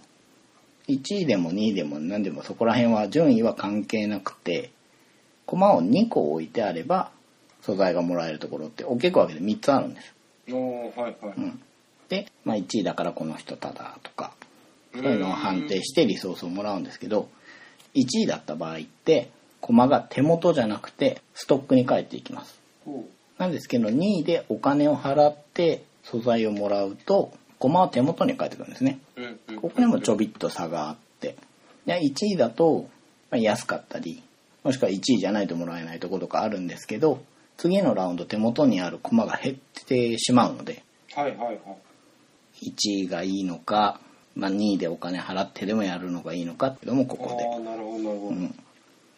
[0.89, 4.71] 1位でも2位でも何でもそこら辺は順位は関係なくて、
[5.47, 7.11] 駒を2個置いてあれば、
[7.63, 10.15] 素材がもらえるところって大きく分けて3つあるんです。
[10.57, 11.17] はい。
[11.21, 11.35] はい。
[11.37, 11.63] うん。
[12.09, 14.33] で、まあ1位だからこの人ただとか、
[14.95, 17.29] そういうのを判定してリソースをもらうんですけど、
[17.95, 19.31] 1位だった場合って、
[19.61, 22.59] 駒が手元じゃなくてストックに返っていきます。
[23.39, 28.99] なんですけど、2位でお金を払って素材をもらうと、駒は手元に返ってくるんですね。
[29.61, 31.37] ここにもちょびっと差があって。
[31.87, 32.89] で1位だと、
[33.31, 34.23] まあ安かったり、
[34.65, 37.23] もしくは1位じゃないともらえないところとかあるんですけど、
[37.61, 40.83] 次のラウンド手元にある駒が減ってしまうので、
[41.15, 41.59] はいはいはい。
[42.71, 44.01] 1位がいいのか、
[44.35, 48.29] まあ、2位でお金払ってでもやるのがいいのかっていうのもここでああ、なるほどなるほど。
[48.29, 48.55] うん、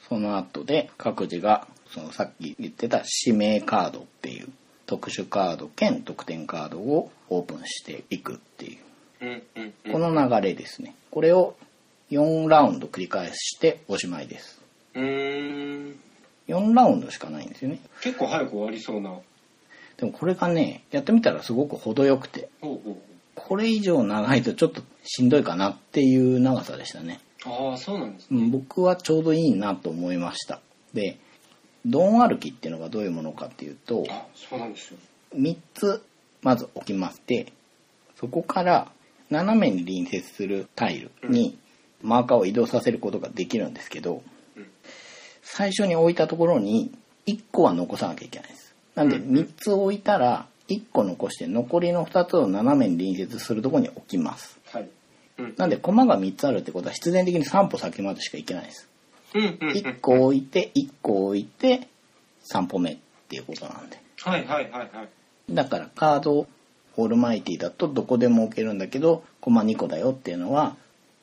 [0.09, 4.49] その後で各自がそのさっき言ってた指名カードっていう
[4.86, 8.78] 特殊カード兼得点カードをオープンしていくっていう
[9.20, 9.93] うんうんうん。
[9.93, 11.55] この流れですねこれを
[12.11, 14.61] 4ラウンド繰り返しておしまいです
[14.95, 16.12] うーん。
[16.49, 19.18] 4ラウンドしかないんですよね結構早く終わりそうな。
[19.97, 22.97] でもこれがねやってみたらすごく程よくてほうほう
[23.34, 27.20] これ以上長いとちょっとしんどいかなっていう長さでしたね。
[27.45, 28.40] ああ、そうなんですね。
[28.40, 30.61] うん僕はちょうどいいなと思いました
[30.95, 31.18] で
[31.84, 34.99] ドン歩きっていうのがどういうものかっていうとあ、そうなんですよ。
[35.34, 36.03] 3つ
[36.43, 37.53] まず置きまして
[38.16, 38.90] そこから
[39.30, 41.59] 斜めに隣接するタイルに
[42.03, 44.22] マーカーを移動させることができるんですけどうん
[45.43, 46.93] 最初に置いたところに
[47.26, 54.88] 1個は残さなきゃいけないですなんで3つ置いたら1個残して残りの2つを斜めに隣接するところに置きますはい。
[55.38, 55.55] うん。
[55.57, 58.88] なんで駒が3つあるってことは必然的に3歩先までしか行けないです
[59.34, 59.68] うんうんうん。
[59.70, 61.88] 1個置いて1個置いて
[62.51, 62.97] 3歩目っ
[63.28, 65.09] ていうことなんではいはいはいはい。
[65.51, 66.47] だからカード
[66.97, 70.76] オールマイティだとどこでも置けるんだけどコマ2個だよっていうのは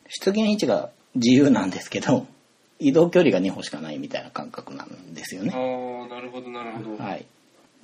[0.07, 2.26] 出現位置が自由なんですけど
[2.80, 5.52] 移動距離が2歩しかないみたいな感覚なんですよね。
[5.54, 5.58] あ
[6.06, 7.04] あ、なるほどなるほど。
[7.04, 7.26] はい、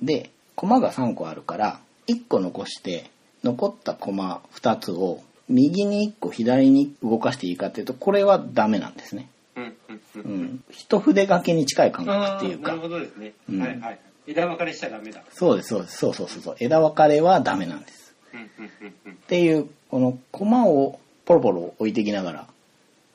[0.02, 3.10] で駒が3個あるから1個残して
[3.44, 9.28] 残った駒2つを右に1個左に動かしていいかっていうとこれはダメなんですね。
[9.54, 10.00] うんうんう。
[10.16, 13.32] うんん、一筆掛けに近い感覚っていうかなるほどですね。
[13.50, 13.98] うんはいはい。
[14.26, 15.22] 枝分かれしちゃダメだ。
[15.30, 18.14] そうですそうですそうそうそうそう枝分かれはダメなんです。
[18.32, 18.48] うんうん
[18.80, 19.12] うんうん。
[19.12, 22.46] っていうこの駒をポロポロ置いていきながら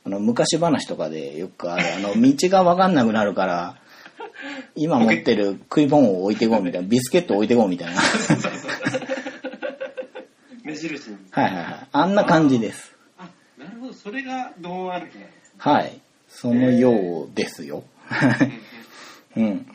[0.04, 3.76] あの昔話とかでよくあるあの道が分かんなくなるから
[4.76, 8.02] 今持ってる食い物を置いていこうみたいなビスケット置いていこうみたいな
[10.64, 11.18] 目印に。
[11.32, 13.28] はいはいはいあんな感じですあ、
[13.58, 13.93] なるほど。
[13.93, 15.28] それがドン歩きなんですね。
[15.58, 17.84] はいそのようですよ
[19.36, 19.68] うん、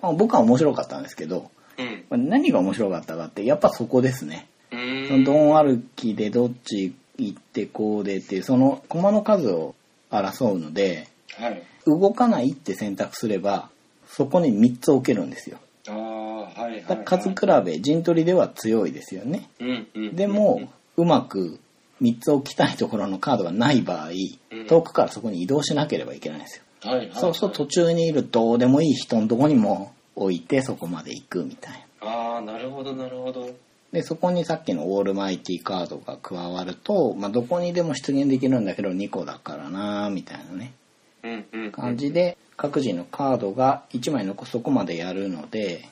[0.00, 2.04] まあ僕は面白かったんですけどうん。
[2.08, 5.24] まあ何が面白かったかってやっぱそこですねうん。
[5.24, 9.74] 歩きでどっち行ってこうでっていうその駒の数を
[10.10, 11.62] 争うのではい。
[11.86, 13.70] 動かないって選択すれば
[14.06, 15.58] そこに3つ置けるんですよ
[15.88, 17.04] ああ、はいはい、はい。
[17.04, 20.16] 数比べ陣取りでは強いですよねうんうん。
[20.16, 20.60] でも
[20.96, 21.58] うまく
[22.02, 24.10] 3つ置きたいところのカードがない場合
[24.50, 27.10] うん遠くからそこに移動しなければいけないんですよはいはい。
[27.14, 33.50] そうすると途中にいるどうでもいい人のとこにも置いてそこまで行くみたいなああ、なるほどなるほど。
[33.92, 40.74] でそこにさっきのオールマイティカードが加わると、まあ、どこにでも出現できるんだけど2個だからなみたいなね
[41.22, 41.72] うんうんうん。
[41.72, 45.88] 感じで各自のカードが1枚残すとこまでやるので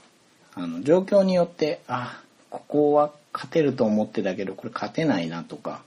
[0.55, 2.21] あの状況によってあ
[2.51, 5.83] ここは勝てると思ってたけどこれ勝てないなとか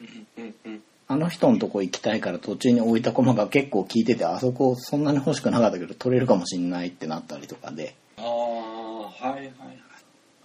[0.00, 0.82] うんうんうん。
[1.06, 9.83] あの人のとこ行きたいから途中に置いた駒が結構効いててあそこそんなに欲しくなかったけど取れるかもしんないってなったりとかであはいはい。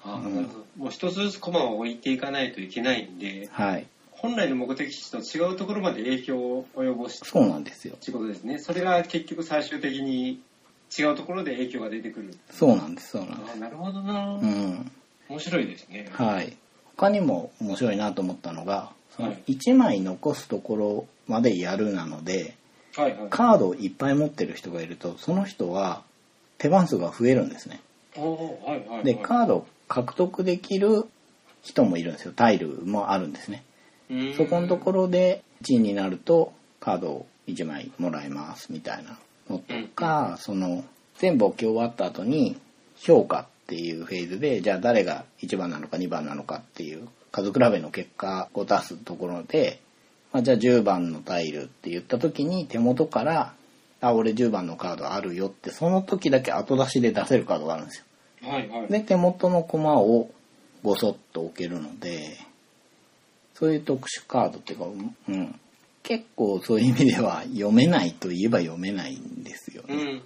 [0.03, 0.65] ああ、なるほど。
[0.77, 8.59] もう一つずつ駒を置いていかないといけないんで、はい本来の目的地と違うところまで影響を及ぼしそうなんですよってことですね。
[8.59, 10.41] それが結局最終的に
[10.97, 12.37] 違うところで影響が出てくる。
[12.51, 14.33] そうなんですそうなんですああ、なるほどな。
[14.33, 14.91] うん
[15.29, 16.09] 面白いですね。
[16.11, 16.57] はい
[16.97, 22.55] 他にも面白いなと思ったのがそのはい1枚残すところまでやるなので
[22.97, 23.29] はいはい。
[23.29, 26.01] カードをいっぱい持ってる人がいるとその人は
[26.57, 27.79] 手番数が増えるんですね
[28.17, 29.03] はいはいはい。
[29.05, 31.03] でカードを獲得できる
[31.61, 32.31] 人もいるんですよ。
[32.33, 33.63] タイルもあるんですね。
[34.09, 34.33] うん。
[34.35, 39.17] そこのところで1位になるとカードを1枚もらえますみたいな
[39.49, 39.63] のと
[39.93, 40.85] かその
[41.17, 42.57] 全部置き終わった後に
[42.95, 49.79] 評価っていうフェーズでじゃあ誰が1番なのか2番なのかっていう数比べの結果を出すところで、
[50.31, 53.53] まあ、じゃあ10番のタイルって言った時に手元から
[54.01, 58.05] 「あ俺10番のカードあるよ」ってその時だけ後出しで出せるカードがあるんですよ。
[58.41, 58.87] はいはい。
[58.87, 60.29] で手元の駒を
[60.83, 62.37] ごそっと置けるので
[63.53, 64.85] そういう特殊カードっていうか、
[65.27, 65.59] うん、
[66.03, 70.21] 結構そういう意味では読めないといえば読めないんですよね。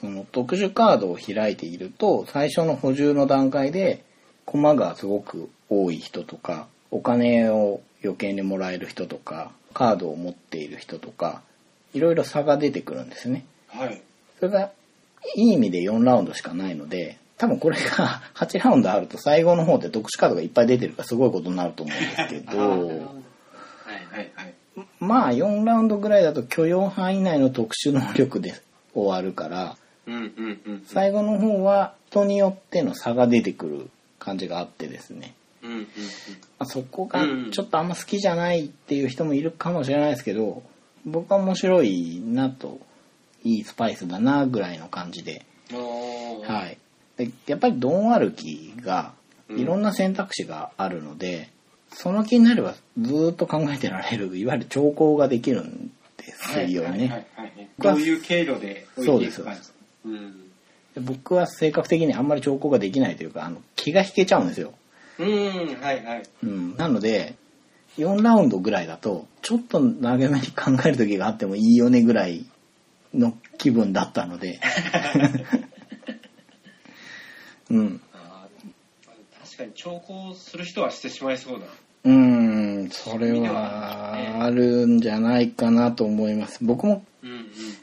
[0.00, 4.04] その特殊カードを開いていると最初の補充の段階で
[4.44, 11.42] 駒がすごく多い人とかお金を余計にもらえる人とかカードを持っている人とか
[11.92, 13.44] いろいろ差が出てくるんですね。
[13.68, 14.00] はい。
[14.38, 14.70] それが
[15.36, 24.54] いい意味で4ラウンドしかないので多分これが 8ラウンドあると最後の方で特殊カードがいっぱい出てるからすごいことになると思うんですけどどはいはいはい。
[25.00, 28.54] まあ4ラウンドぐらいだと許容範囲内の特殊能力で
[28.94, 30.82] 終わるから、うんうんうん。
[30.86, 35.34] 最後の方は人によっての差が出てくる感じがあってですね。
[35.62, 35.84] うんうんうん。
[35.84, 35.86] ま
[36.60, 40.62] あそこがうんちょっとあんま好きじゃないっていう人もいるかもしれないですけど、
[41.04, 42.78] 僕は面白いなと、
[43.44, 45.44] いいスパイスだなぐらいの感じで。
[45.72, 46.78] はい。
[47.16, 49.12] でやっぱりドン歩きが
[49.48, 51.48] うんいろんな選択肢があるので、
[51.90, 57.26] その気になればずーっと考えてられる、いわゆる兆候ができるんですよね。
[57.78, 59.56] どういう経路で置いていくか。
[60.04, 60.50] うん。
[60.94, 64.74] で僕は性格的にあんまり兆候ができないというか、あの気が引けちゃうんですよ。
[65.18, 65.26] うん、
[65.80, 66.22] はいはい。
[66.42, 67.34] うん、なので
[67.96, 72.44] 4ラウンドぐらいだとちょっと長めに考える時があってもいいよねぐらい
[73.14, 74.60] の気分だったので。
[77.70, 78.00] うん。
[78.12, 81.66] あー確かに調校する人はしてしまいそうだ。
[82.04, 82.12] うー
[82.86, 86.64] んそれはあるんじゃないかなと思います。
[86.64, 87.36] 僕もうんうん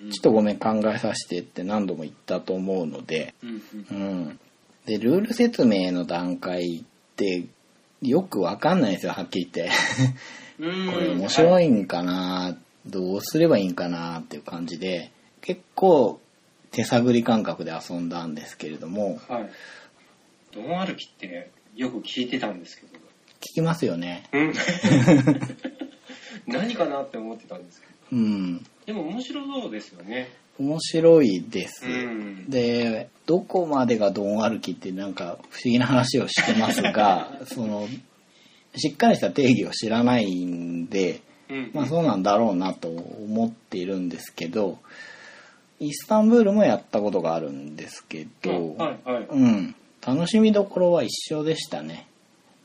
[0.05, 0.11] うん。
[0.11, 3.33] ちょっとごめん考えさせてって何度も言ったと思うので。
[3.43, 3.61] うん
[3.91, 3.97] うん。
[3.97, 4.39] うん。
[4.85, 6.83] でルール説明の段階っ
[7.15, 7.45] て
[8.01, 9.73] よくわかんないですよはっきり言って。
[10.59, 10.87] うん。
[10.93, 15.11] これ面白いんかな、どうすればいいんかなっていう感じで
[15.45, 16.19] 結構
[16.71, 19.49] 手探り感覚で遊んだんですけれどもはい。
[20.51, 22.97] ドン歩きってよく聞いてたんですけど。
[23.39, 24.53] 聞きますよねうん。
[26.47, 27.93] 何かなって思ってたんですけど。
[28.13, 30.29] うんでも面白そうですよね。
[30.57, 32.49] 面白いです、うん。
[32.49, 37.87] でどこまでがドン歩きってなんか不思議な話をしてますが その
[38.75, 41.71] しっかりした定義を知らないんでうん。
[41.73, 44.79] まあそうなんだろうなと思っているんですけど
[45.79, 49.27] イスタンブールもやったことがあるんですけど、はいはい。
[49.29, 52.07] うん、楽しみどころは一緒でしたね。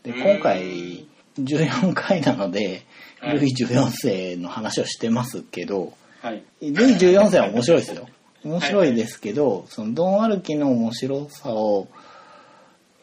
[0.03, 1.07] で、うん今回
[1.39, 2.83] 14回なので、
[3.21, 5.93] はいルイ14世の話をしてますけど、
[6.23, 6.43] はい。
[6.63, 8.09] ルイ14世は面白いですよ。
[8.45, 11.89] 面白いですけど、そのドン歩きの面白さを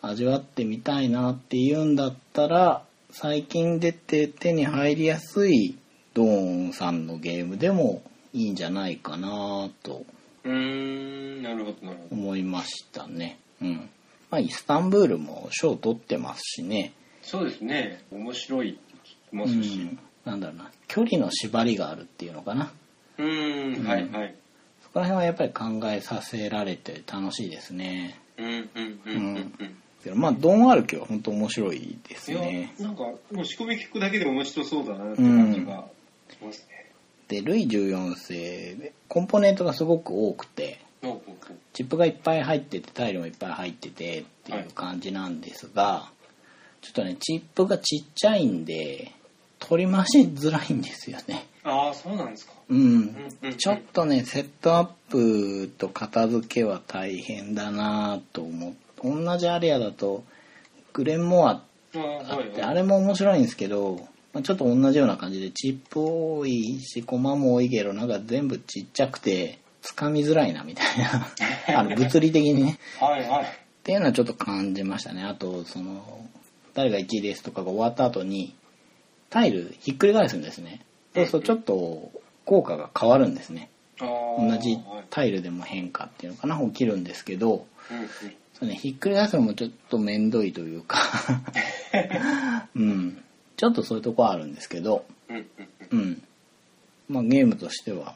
[0.01, 5.77] 味わってみたいなっていうんだったら、最近出て手に入りやすい
[6.13, 8.01] ドーンさんのゲームでも
[8.33, 10.05] いいんじゃないかなと
[10.43, 11.77] うーん、なるほど。
[12.11, 13.37] 思いましたね。
[13.61, 13.89] うん。
[14.29, 16.93] まあ、イスタンブールも賞取ってますしね。
[17.21, 18.01] そうですね。
[18.11, 19.77] 面白いって聞きまうすし。
[19.79, 19.99] ん。
[20.25, 20.71] なんだろうな。
[20.87, 22.71] 距離の縛りがあるっていうのかな。
[23.17, 24.35] うーん、はいはい。
[24.83, 25.51] そこら辺はやっぱり
[25.81, 28.19] 考えさせられて楽しいですね。
[28.37, 28.69] うんうん
[29.05, 29.77] うんうんうん。
[30.03, 35.87] けどまあ、ドン歩きは本当面白いですいやね。、なんか、もう仕込み聞くだけで面白そうだなって感じが
[36.29, 36.76] しますね。
[37.27, 40.79] で、ルイ14世、コンポーネントがすごく多くて、
[41.73, 46.09] チップがいっぱい入ってて、タイルもいっぱい入っててっていう感じなんですが、
[46.81, 49.11] ちょっとね、チップがちっちゃいんで、
[49.59, 51.45] 取り回しづらいんですよね。
[51.63, 52.53] ああ、そうなんですか。
[52.69, 60.23] うんうんうんちょっとね、セットアップと片付けは大変だなと思って、同じアリアだと、
[60.93, 61.61] グレンモアあっ
[61.91, 62.61] て、はいはい。
[62.61, 71.27] あれも面白いんですけど、まあちょっと同じような感じで、チップ多いし、コマも多いけど、なんか全部ちっちゃくて、掴みづらいなみたいな、
[71.79, 72.79] あの物理的にね。
[72.99, 73.43] はいはい。
[73.43, 73.47] っ
[73.83, 75.23] ていうのはちょっと感じましたね。
[75.23, 76.25] あと、その、
[76.73, 78.53] 誰が1位ですとかが終わった後に、
[79.29, 80.81] タイルひっくり返すんですね。
[81.15, 82.11] そうするとちょっと
[82.45, 83.69] 効果が変わるんですね。
[83.99, 87.65] 同じはいタイルでも変化っていうのかな起きるんですけど、
[88.53, 90.99] そうね、ひっくり返すのもちょっとめんどいというか、
[92.75, 93.23] うん、
[93.57, 95.47] ちょっとそういうとこはあるんですけど、うん
[95.91, 96.23] うん、
[97.09, 98.15] まあゲームとしては。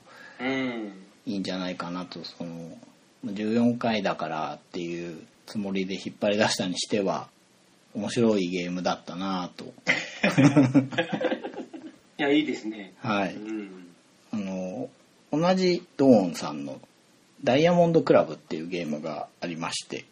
[1.26, 2.78] いいんじゃないかなと、その、
[3.26, 7.28] 14回だからっていうつもりで引っ張り出したにしては、
[7.94, 9.66] 面白いゲームだったなと。
[12.18, 12.94] いや、いいですね。
[13.00, 13.36] はい。
[13.36, 13.88] うん。
[14.32, 14.90] あの、
[15.32, 16.80] 同じドーンさんの
[17.44, 20.06] ダイヤモンドクラブっていうゲームがありまして。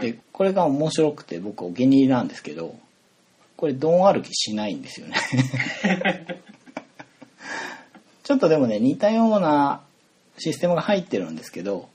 [0.00, 2.74] で、これが面白くて僕お気に入りなんですけど、
[3.58, 5.16] これドン歩きしないんですよね。
[8.22, 9.82] ちょっとでもね、似たような
[10.38, 11.88] システムが入ってるんですけど、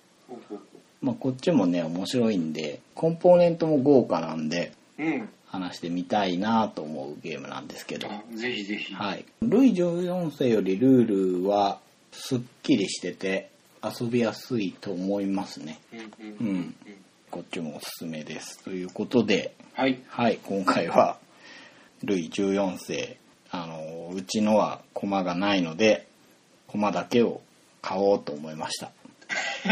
[1.02, 4.74] まあこっちもね、面白いんで、コンポーネントも豪華なんで。
[5.54, 8.92] 話してみたいなと思うゲームなんですけど、あぜひぜひ。
[8.96, 9.24] はい。
[9.44, 11.80] ルイ14世よりルールは
[12.12, 13.50] すっきりしてて
[13.84, 15.80] 遊びやすいと思いますね。
[16.42, 16.76] うん。
[17.30, 18.64] こっちもおすすめです。
[18.64, 20.02] ということで、はい。
[20.08, 21.20] はい、今回は、
[22.04, 23.18] ルイ14世、
[23.50, 26.06] あの、うちのはコマがないので、
[26.68, 27.42] コマだけを
[27.82, 28.92] 買おうと思いました。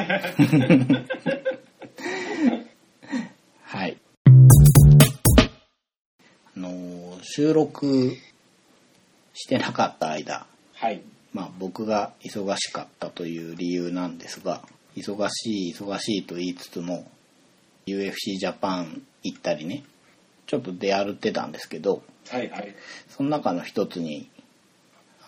[3.63, 3.97] はい。
[6.55, 8.15] あの、収録
[9.33, 11.01] してなかった間、はい。
[11.33, 14.61] まあ僕が忙しかったという理由なんですが、
[14.95, 17.11] 忙しい忙しいと言いつつも、
[17.87, 19.83] UFC ジャパン行ったりね、
[20.47, 22.75] ちょっと出歩ってたんですけど、はいはい。
[23.09, 24.29] その中の一つに、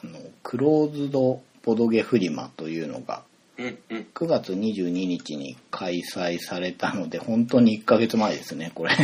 [0.04, 3.24] あの、クローズドボドゲフリマというのが、
[3.58, 4.08] うんうん。
[4.14, 8.96] 9月22日に開催されたので、本当に1ヶ月前ですね、これ。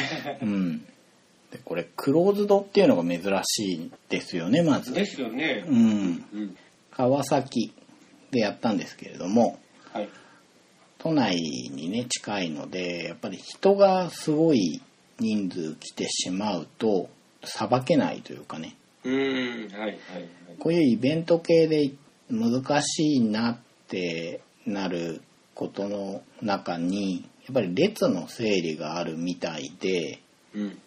[0.42, 0.78] うん。
[1.50, 4.92] で、これ、クローズドっていうのが珍しいですよね、まず。
[4.92, 5.72] ですよねう。
[5.72, 5.76] ん。
[5.76, 6.56] うん。
[6.90, 7.72] 川崎
[8.30, 9.58] でやったんですけれども、
[9.92, 10.08] はい。
[10.98, 14.80] 都内にね、近いので、やっぱり人がすごい
[15.20, 17.08] 人数来てしまうと、
[17.44, 19.72] さばけないというかね、うーん。
[19.72, 19.98] はいはいはい。
[20.58, 21.92] こういうイベント系で
[22.30, 23.58] 難しいなっ
[23.88, 25.22] てなる
[25.54, 30.20] ことの中に、やっぱり列の整理があるみたいで、
[30.54, 30.78] うんうん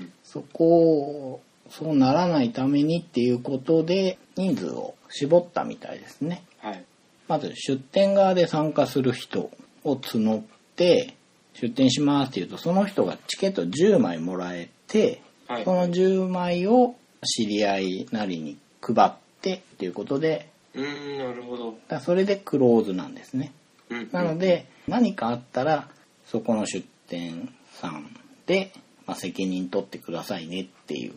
[0.00, 0.12] うん。
[0.24, 1.40] そこを、
[1.70, 6.42] そうならないためにっていうことで、人数を絞ったみたいですね。
[6.58, 6.84] はい。
[7.28, 9.50] まず出店側で参加する人
[9.84, 10.44] を募っ
[10.76, 11.14] て、
[11.54, 15.64] 出店しますって言うと、その人がチケット10枚もらえて、はい。
[15.64, 16.94] その10枚を
[17.24, 21.76] 知り合いなりに配ってっていうことで、うーん、なるほど。
[21.88, 23.52] だそれでクローズなんですね。
[23.88, 24.08] うん。
[24.12, 25.88] なので、何かあったら、
[26.24, 28.72] そこの出店さんで、
[29.06, 31.14] まあ、責任取ってくださいねっていう。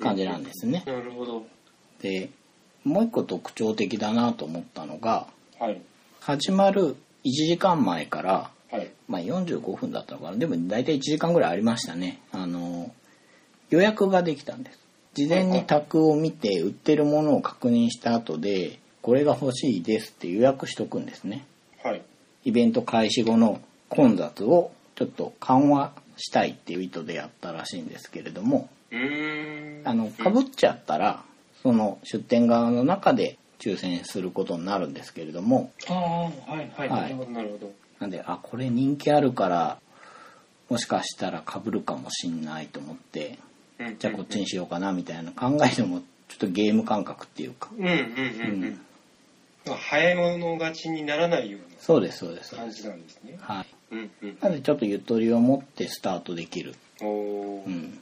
[0.00, 0.82] 感じなんですね。
[0.84, 1.46] なるほど。
[2.00, 2.30] で、
[2.82, 5.28] もう一個特徴的だなと思ったのが、
[5.60, 5.80] はい。
[6.18, 8.90] 始まる1時間前から、はい。
[9.06, 10.36] まあ、45分だったのかな。
[10.36, 12.22] でも大体1時間ぐらいありましたね。
[12.32, 12.90] あの、
[13.68, 14.78] 予約ができたんです。
[15.14, 21.44] 事前に宅を見て売ってるものを確認した後で、これが欲しいですって予約しとくんですね。
[21.82, 22.02] はい。
[22.44, 23.60] イベント開始後の
[23.90, 28.70] 混雑をちょっと緩和したいっていう意図でやったらしいんですけれども。
[29.84, 31.22] あの、被っちゃったら、
[31.62, 36.88] その出店側の中で抽選することになるんですけれども、ああ、はいはい。
[36.88, 37.81] はいなるほど、なるほど。
[38.02, 39.78] なんで、あ、これ人気あるから、
[40.68, 43.38] もしかしたら被るかもしんないと思って、
[43.78, 47.70] うんじゃあこっちにしようかなみたいな考えても、ちょっとゲーム感覚っていうか。
[47.76, 48.78] うんうんうん
[49.66, 49.76] うん。
[49.76, 52.54] 早い者勝ちにならないようそうです、そうです。
[52.54, 53.38] な感じなんですね。
[53.40, 53.66] はい。
[53.92, 54.38] うんうん。
[54.40, 56.74] なのでちょっとゆとりを持ってスタートできる。
[57.00, 57.98] おーうん。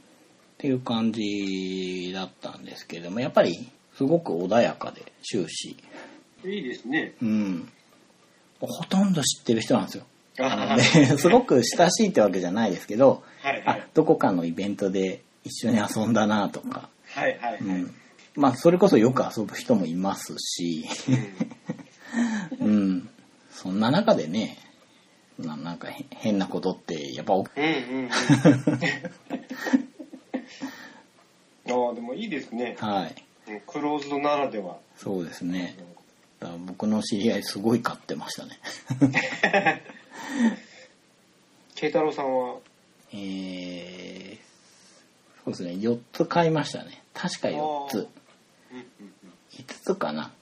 [0.55, 5.77] っていう感じだったんですけれども、やっぱりすごく穏やかで終始。
[6.45, 7.15] いいですね。
[7.23, 7.73] うん。
[8.61, 10.05] ほとんど知ってる人なんですよ。
[11.19, 13.87] すごく親しいってわけじゃないですけど、あはいはい。
[13.95, 17.59] どこかのイベントで一緒に遊んだなとか、はいはいはい。
[17.61, 17.95] うん、
[18.37, 20.87] まあそれこそよく遊ぶ人もいますし、
[22.61, 23.09] うん、
[23.51, 24.59] そんな中でね
[25.39, 27.73] ななんかへ変なことってやっぱ起きうんうん
[28.05, 28.11] うん。
[31.73, 32.77] ああ、でもいいですね。
[32.79, 33.15] はい
[33.49, 34.79] うんクローズドならでは。
[34.97, 35.77] そうですね
[36.67, 38.59] 僕の知り合いすごい買ってましたね。
[41.75, 42.57] 慶太郎さんは、
[43.13, 45.73] えー、そうですね。
[45.73, 47.03] 4つ買いましたね。
[47.15, 47.95] 確か4つ。
[47.95, 48.85] うんうん
[49.53, 50.33] 5つかな。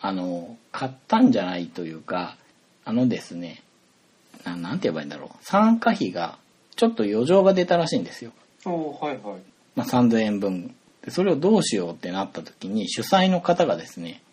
[0.00, 2.36] あの買ったんじゃないというか
[2.84, 3.62] あのですね
[4.44, 5.44] ななんて言えばいいんだろう。
[5.44, 6.38] 参加費が
[6.76, 8.32] ちょっと余剰が出たらしいんですよ、
[8.66, 8.72] うん。
[8.72, 9.40] おーはいはい。
[9.74, 10.74] まあ、3000円分。
[11.02, 14.27] でそれをどうしようってなった時に主催の方がですねうん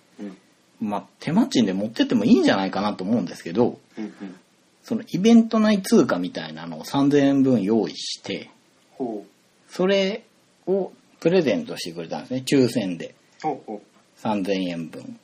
[0.80, 4.36] まあ手間賃で持ってってもいいんじゃないかなと思うんですけどうんうん。
[4.84, 8.52] そのイベント内通貨みたいなのを3000円分用意して
[8.92, 9.26] ほ
[9.68, 10.24] それ
[10.68, 12.44] をプレゼントしてくれたんですね。
[12.46, 13.16] 抽選で。
[13.44, 13.48] う。
[13.48, 13.62] ほう。
[13.66, 13.82] ほ
[14.22, 15.02] 3000円分。
[15.02, 15.20] うん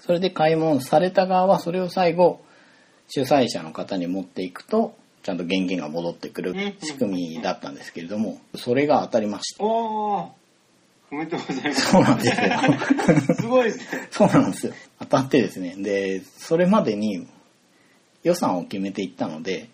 [0.00, 2.42] それで買い物された側はそれを最後
[3.08, 9.64] 主催者の方に持っていくとちゃんと現金が戻ってくる仕組みだったんですけれどもそれが当たりました。
[9.64, 10.39] う。
[11.10, 11.90] おめでとうございます。
[11.90, 14.08] そうなんですよすごいですね。
[14.10, 17.26] そうなんですよ当たってですねでそれまでに
[18.22, 19.68] 予算を決めていったので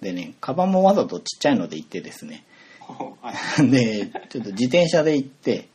[0.00, 2.44] でねカバンもわざとちっちゃいので行ってですね。
[3.70, 5.68] でちょっと自転車で行って。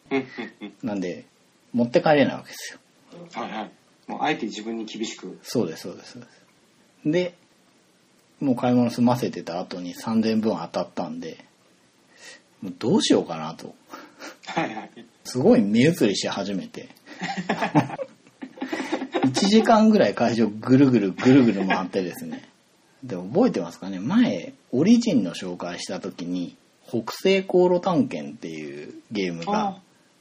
[0.83, 1.25] なんで
[1.73, 2.79] 持って帰れないわけですよ
[3.33, 3.71] はいはい。
[4.07, 5.39] もうあえて自分に厳しく。
[5.41, 6.45] そうですそうですそうです
[7.05, 7.33] で
[8.39, 11.43] もう買い物済ませてた後に3000分当たったんで
[12.61, 13.73] もうどうしようかなと
[14.47, 14.91] はいはい。
[15.23, 16.89] すごい目移りし始めて。
[19.25, 22.47] 1時間ぐらい会場ぐるぐるぐるぐる回ってですね。
[23.03, 23.99] で覚えてますかね？
[23.99, 26.55] 前オリジンの紹介した時に
[26.87, 29.77] 北西航路探検っていうゲームがあ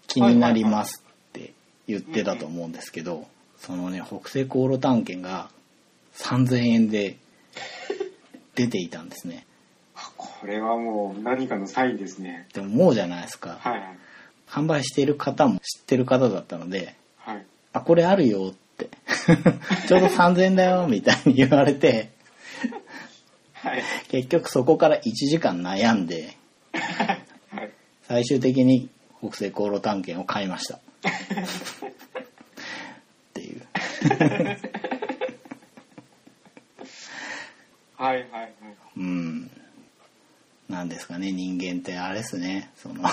[0.07, 1.53] 気になりますって
[1.87, 3.27] 言ってたと思うんですけど
[3.59, 5.51] そのね北西航路探検が
[6.17, 7.17] 3000円で
[8.55, 9.47] 出ていたんですね
[10.41, 12.49] これはもう何かのサインですね。
[12.53, 13.99] でももうじゃないですかはいはい。
[14.49, 17.47] 販売している方も知ってる方だったので、はい。
[17.73, 18.89] あ、これあるよって。
[19.89, 22.11] ちょうど3000円だよ、みたいに言われて、
[23.55, 23.83] はい。
[24.09, 26.37] 結局そこから1時間悩んで、
[26.73, 27.71] はい。
[28.03, 28.91] 最終的に
[29.21, 30.77] 北西航路探検を買いました。
[30.77, 30.81] っ
[33.33, 33.63] ていう。
[37.97, 38.53] はいはいはい。
[38.97, 39.51] うん。
[40.75, 43.03] なんですかね、人間ってあれですね、その、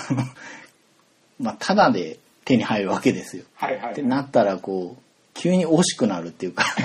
[1.40, 3.44] まあ、ただで手に入るわけですよ。
[3.54, 3.92] はいはい。
[3.92, 5.04] ってなったら、こう、
[5.36, 6.66] 急に惜しくなるっていうか、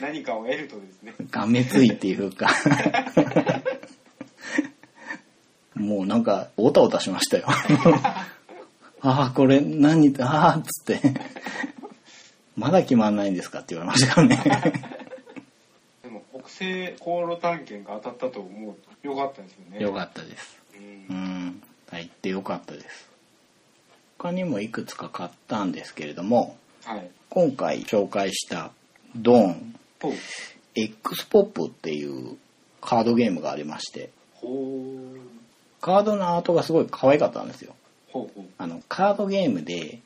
[0.00, 1.12] 何かを得るとですね。
[1.30, 2.50] がめついっていうか、
[5.74, 7.44] もうなんか、おたおたしましたよ。
[9.02, 11.00] ああ、これ何、ああ、っつって、
[12.56, 15.01] まだ決まんないんですかって言われましたからね。
[16.42, 19.80] でも北西航路探検が当たったと思うとよかったですよね。
[19.80, 20.58] よかったです。
[21.08, 23.10] うんうん、入ってよかったです。
[24.18, 27.10] 他にもいくつか買ったんですけれども、はい。
[27.30, 28.70] 今回紹介した
[29.16, 29.74] ドーン。
[30.74, 32.36] X ポップっていう
[32.80, 34.10] カードゲームがありまして。
[35.80, 37.74] カードのアートがすごい可愛かったんですよ。
[38.58, 40.00] あの、カードゲームで、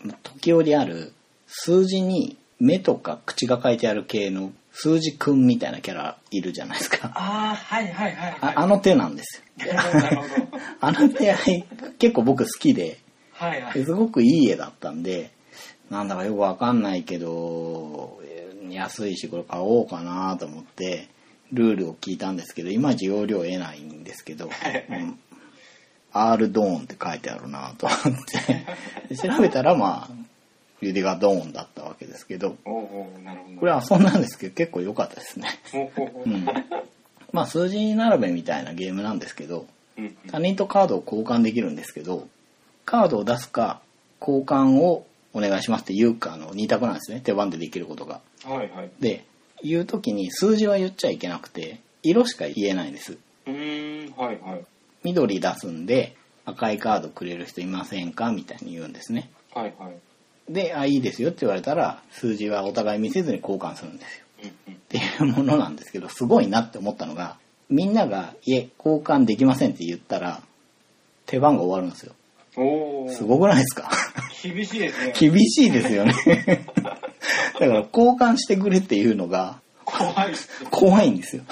[0.00, 1.12] ま時折ある
[1.46, 7.12] 数字に目とか口が書いてある系の数字くんみたいなキャラいるじゃないですか。
[7.14, 8.38] ああ、はいはいはい、はい。
[8.40, 9.72] ああの手なんですよ。
[10.80, 11.64] あの手合い
[11.98, 12.98] 結構僕好きで、
[13.32, 13.84] はいはい。
[13.84, 15.30] すごくいい絵だったんで、
[15.90, 18.44] なんだかよくわかんないけど、えー
[18.74, 21.08] 安いしこれ買おうかなと思って、
[21.52, 24.48] ルールを聞いたんですけど、いまいち容量得ないんですけど、う
[24.94, 25.18] ん、
[26.12, 28.66] R ドーンって書いてあるなと思って、
[29.14, 30.10] で調べたらまあ、
[30.88, 32.56] ユデガドーンだったわけですけど。
[32.64, 35.48] これ遊んだんですけど結構良かったですね。
[35.72, 36.46] ほうん。
[37.32, 39.66] まあ数字並べみたいなゲームなんですけど、
[40.30, 42.28] 他人とカードを交換できるんですけど、
[42.84, 43.80] カードを出すか、
[44.20, 47.20] 交換をお願いしますって言うかの2択なんですね。
[47.20, 48.20] 手番でできることが。
[48.44, 48.90] はいはい。
[49.00, 49.24] で、
[49.62, 53.18] 言うときに数字は言っちゃいけなくて、色しか言えないんです。
[53.46, 54.64] うーん、はいはい。
[55.02, 59.30] 緑出すんで、赤いカードくれる人いませんかみたいに言うんですね。
[59.54, 59.94] はいはい。
[60.48, 64.24] で、あ、いいですよって言われたら、数字はお互い見せずに交換するんですよ。
[64.72, 67.36] っていうものなんですけど、すごいなって思ったのが、
[67.70, 70.42] みんなが、いえ、交換できませんって言ったら、
[71.26, 72.12] 手番が終わるんですよ。
[72.56, 73.08] おお。
[73.10, 73.90] すごくないですか？
[74.42, 75.14] 厳しいですね。
[75.18, 76.12] 厳しいですよね。
[77.58, 80.34] だから交換してくれっていうのが怖い。
[80.70, 81.42] 怖いんですよ。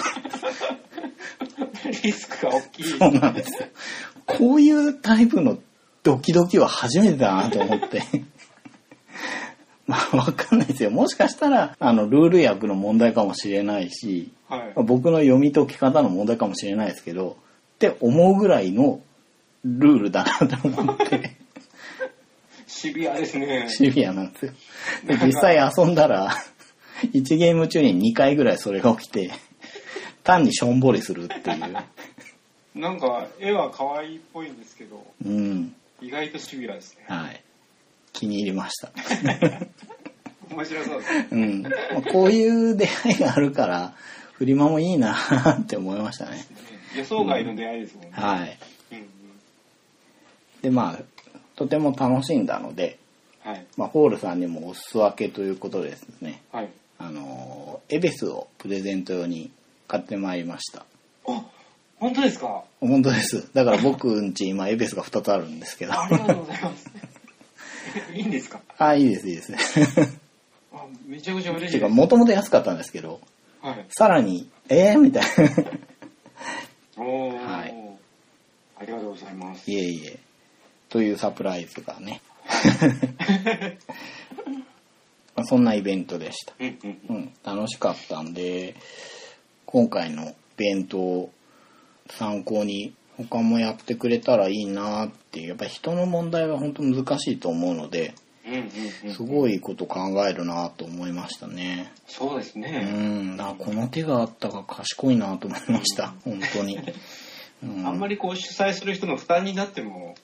[2.03, 2.83] リスクが大きい。
[2.85, 3.67] そうなんですよ。
[4.25, 5.57] こういうタイプの
[6.03, 8.03] ドキドキは初めてだなと思って。
[9.87, 10.91] まあわかんないですよ。
[10.91, 14.73] もしかしたら、あの、ルール訳の問題かもしれないし、はい。
[14.83, 17.37] 僕の読み解き方の問題かもしれないですけど、
[17.75, 19.01] って思うぐらいの
[19.65, 21.35] ルールだなと思って、
[22.67, 23.67] シビアですね。
[23.69, 24.53] シビアなんですよ。
[25.05, 26.33] で実際遊んだら、
[27.13, 29.31] 1ゲーム中に2回ぐらいそれが起きて、
[30.23, 32.79] 単にしょんぼりするっていう。
[32.79, 35.75] なんか、絵は可愛いっぽいんですけど、うん。
[36.01, 37.05] 意外とシビアですね。
[37.07, 37.42] はい。
[38.13, 38.91] 気に入りました。
[40.49, 41.27] 面白そうですね。
[41.31, 41.61] うん。
[41.63, 43.93] まあこういう出会いがあるから、
[44.33, 45.15] フリマもいいな
[45.61, 46.45] って思いましたね。
[46.95, 48.09] 予想外の出会いですもんね。
[48.13, 48.57] はい。
[48.91, 49.07] うんうん。
[50.61, 51.03] で、まあ、
[51.55, 52.99] とても楽しんだので、
[53.43, 53.65] はい。
[53.77, 56.69] まあ、ホールさんにもお裾分けということでですね、はい。
[56.99, 59.51] あの、エベスをプレゼント用に
[59.87, 60.85] 買ってまいりました。
[61.27, 61.43] あ、
[61.99, 62.63] 本当ですか？
[62.79, 63.49] 本当です。
[63.53, 65.93] だから僕んち今エベスが2つあるんですけど。
[65.99, 66.89] ありがとうございます。
[68.15, 68.61] いいんですか？
[68.77, 69.53] あ、いいです、いいです。
[70.73, 71.89] あめちゃくちゃ嬉していうか。
[71.89, 73.19] もともと安かったんですけど、
[73.61, 73.85] はい。
[73.89, 74.99] さらに、えー？
[74.99, 77.03] みたいな。
[77.03, 77.45] おー。
[77.45, 77.75] はい
[78.75, 79.69] ありがとうございます。
[79.71, 80.19] いえいえ。
[80.89, 82.21] というサプライズがね。
[85.35, 86.53] まあそんなイベントでした。
[86.59, 87.13] うんうんう。
[87.19, 88.75] ん、楽しかったんで、
[89.65, 91.31] 今回のイベントを
[92.09, 98.15] 参考に他もやってくれたらいいなっていう、やっぱり人の問題は本当難しいと思うので、
[98.45, 98.61] うんうん
[99.09, 99.13] うん。
[99.13, 101.91] すごいこと考えるなと思いましたね。
[102.07, 102.83] そうですうね。
[102.83, 106.77] ん、だからこの手があったが賢いなと思いました、本当に。
[106.77, 106.83] うん
[107.87, 110.15] あんまりこう主催する人の負担になっても、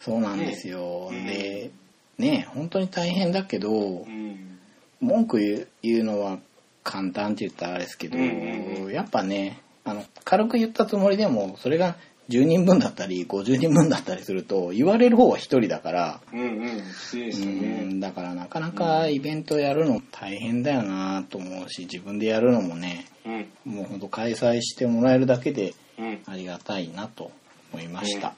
[0.00, 1.10] そうなんですよ。
[1.12, 1.70] ね
[2.18, 4.58] で、ね、本当に大変だけどう、ん。
[5.00, 6.38] 文句言う言うのは
[6.82, 11.96] 簡単って言ったらあれですけど、うんうんうんやっぱね、あの、軽く言ったつもりでも、それが
[12.28, 16.82] 10人分だったり、50人分だったりすると、言われる方は1人だから、うんうん。
[16.92, 17.60] 失礼ですようね。
[17.84, 23.48] ん、だからなかなかイベントやるの大変だよなと思うし、自分でやるのもね、うん。
[23.64, 26.20] もう本当開催してもらえるだけでうん。
[26.26, 27.30] ありがたいなと
[27.72, 28.28] 思いました。
[28.28, 28.34] うん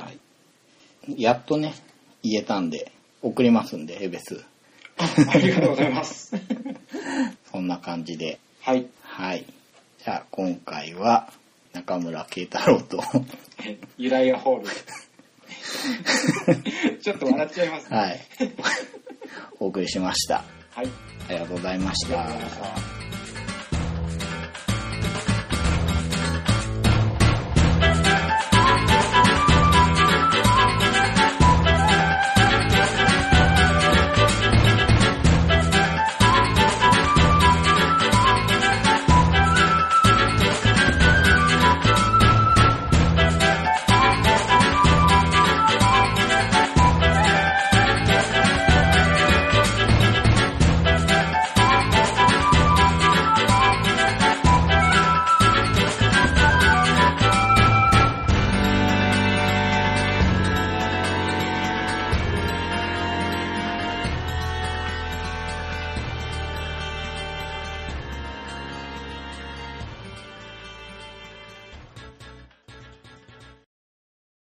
[0.00, 1.22] はい。
[1.22, 1.74] やっとね、
[2.22, 2.92] 言えたんで、
[3.22, 4.44] 送りますんで、エベス。
[4.96, 6.34] ありがとうございます。
[7.50, 8.38] そんな感じで。
[8.60, 8.86] はい。
[9.02, 9.44] はい。
[10.02, 11.32] じゃあ、今回は、
[11.72, 13.02] 中村慶太郎と、
[13.96, 14.66] ユライアホール。
[17.00, 17.96] ちょっと笑っちゃいますね。
[17.96, 18.20] はい。
[19.58, 20.44] お送りしました。
[20.70, 20.88] はい。
[21.28, 22.06] ありがとうございまし。
[22.08, 23.49] た。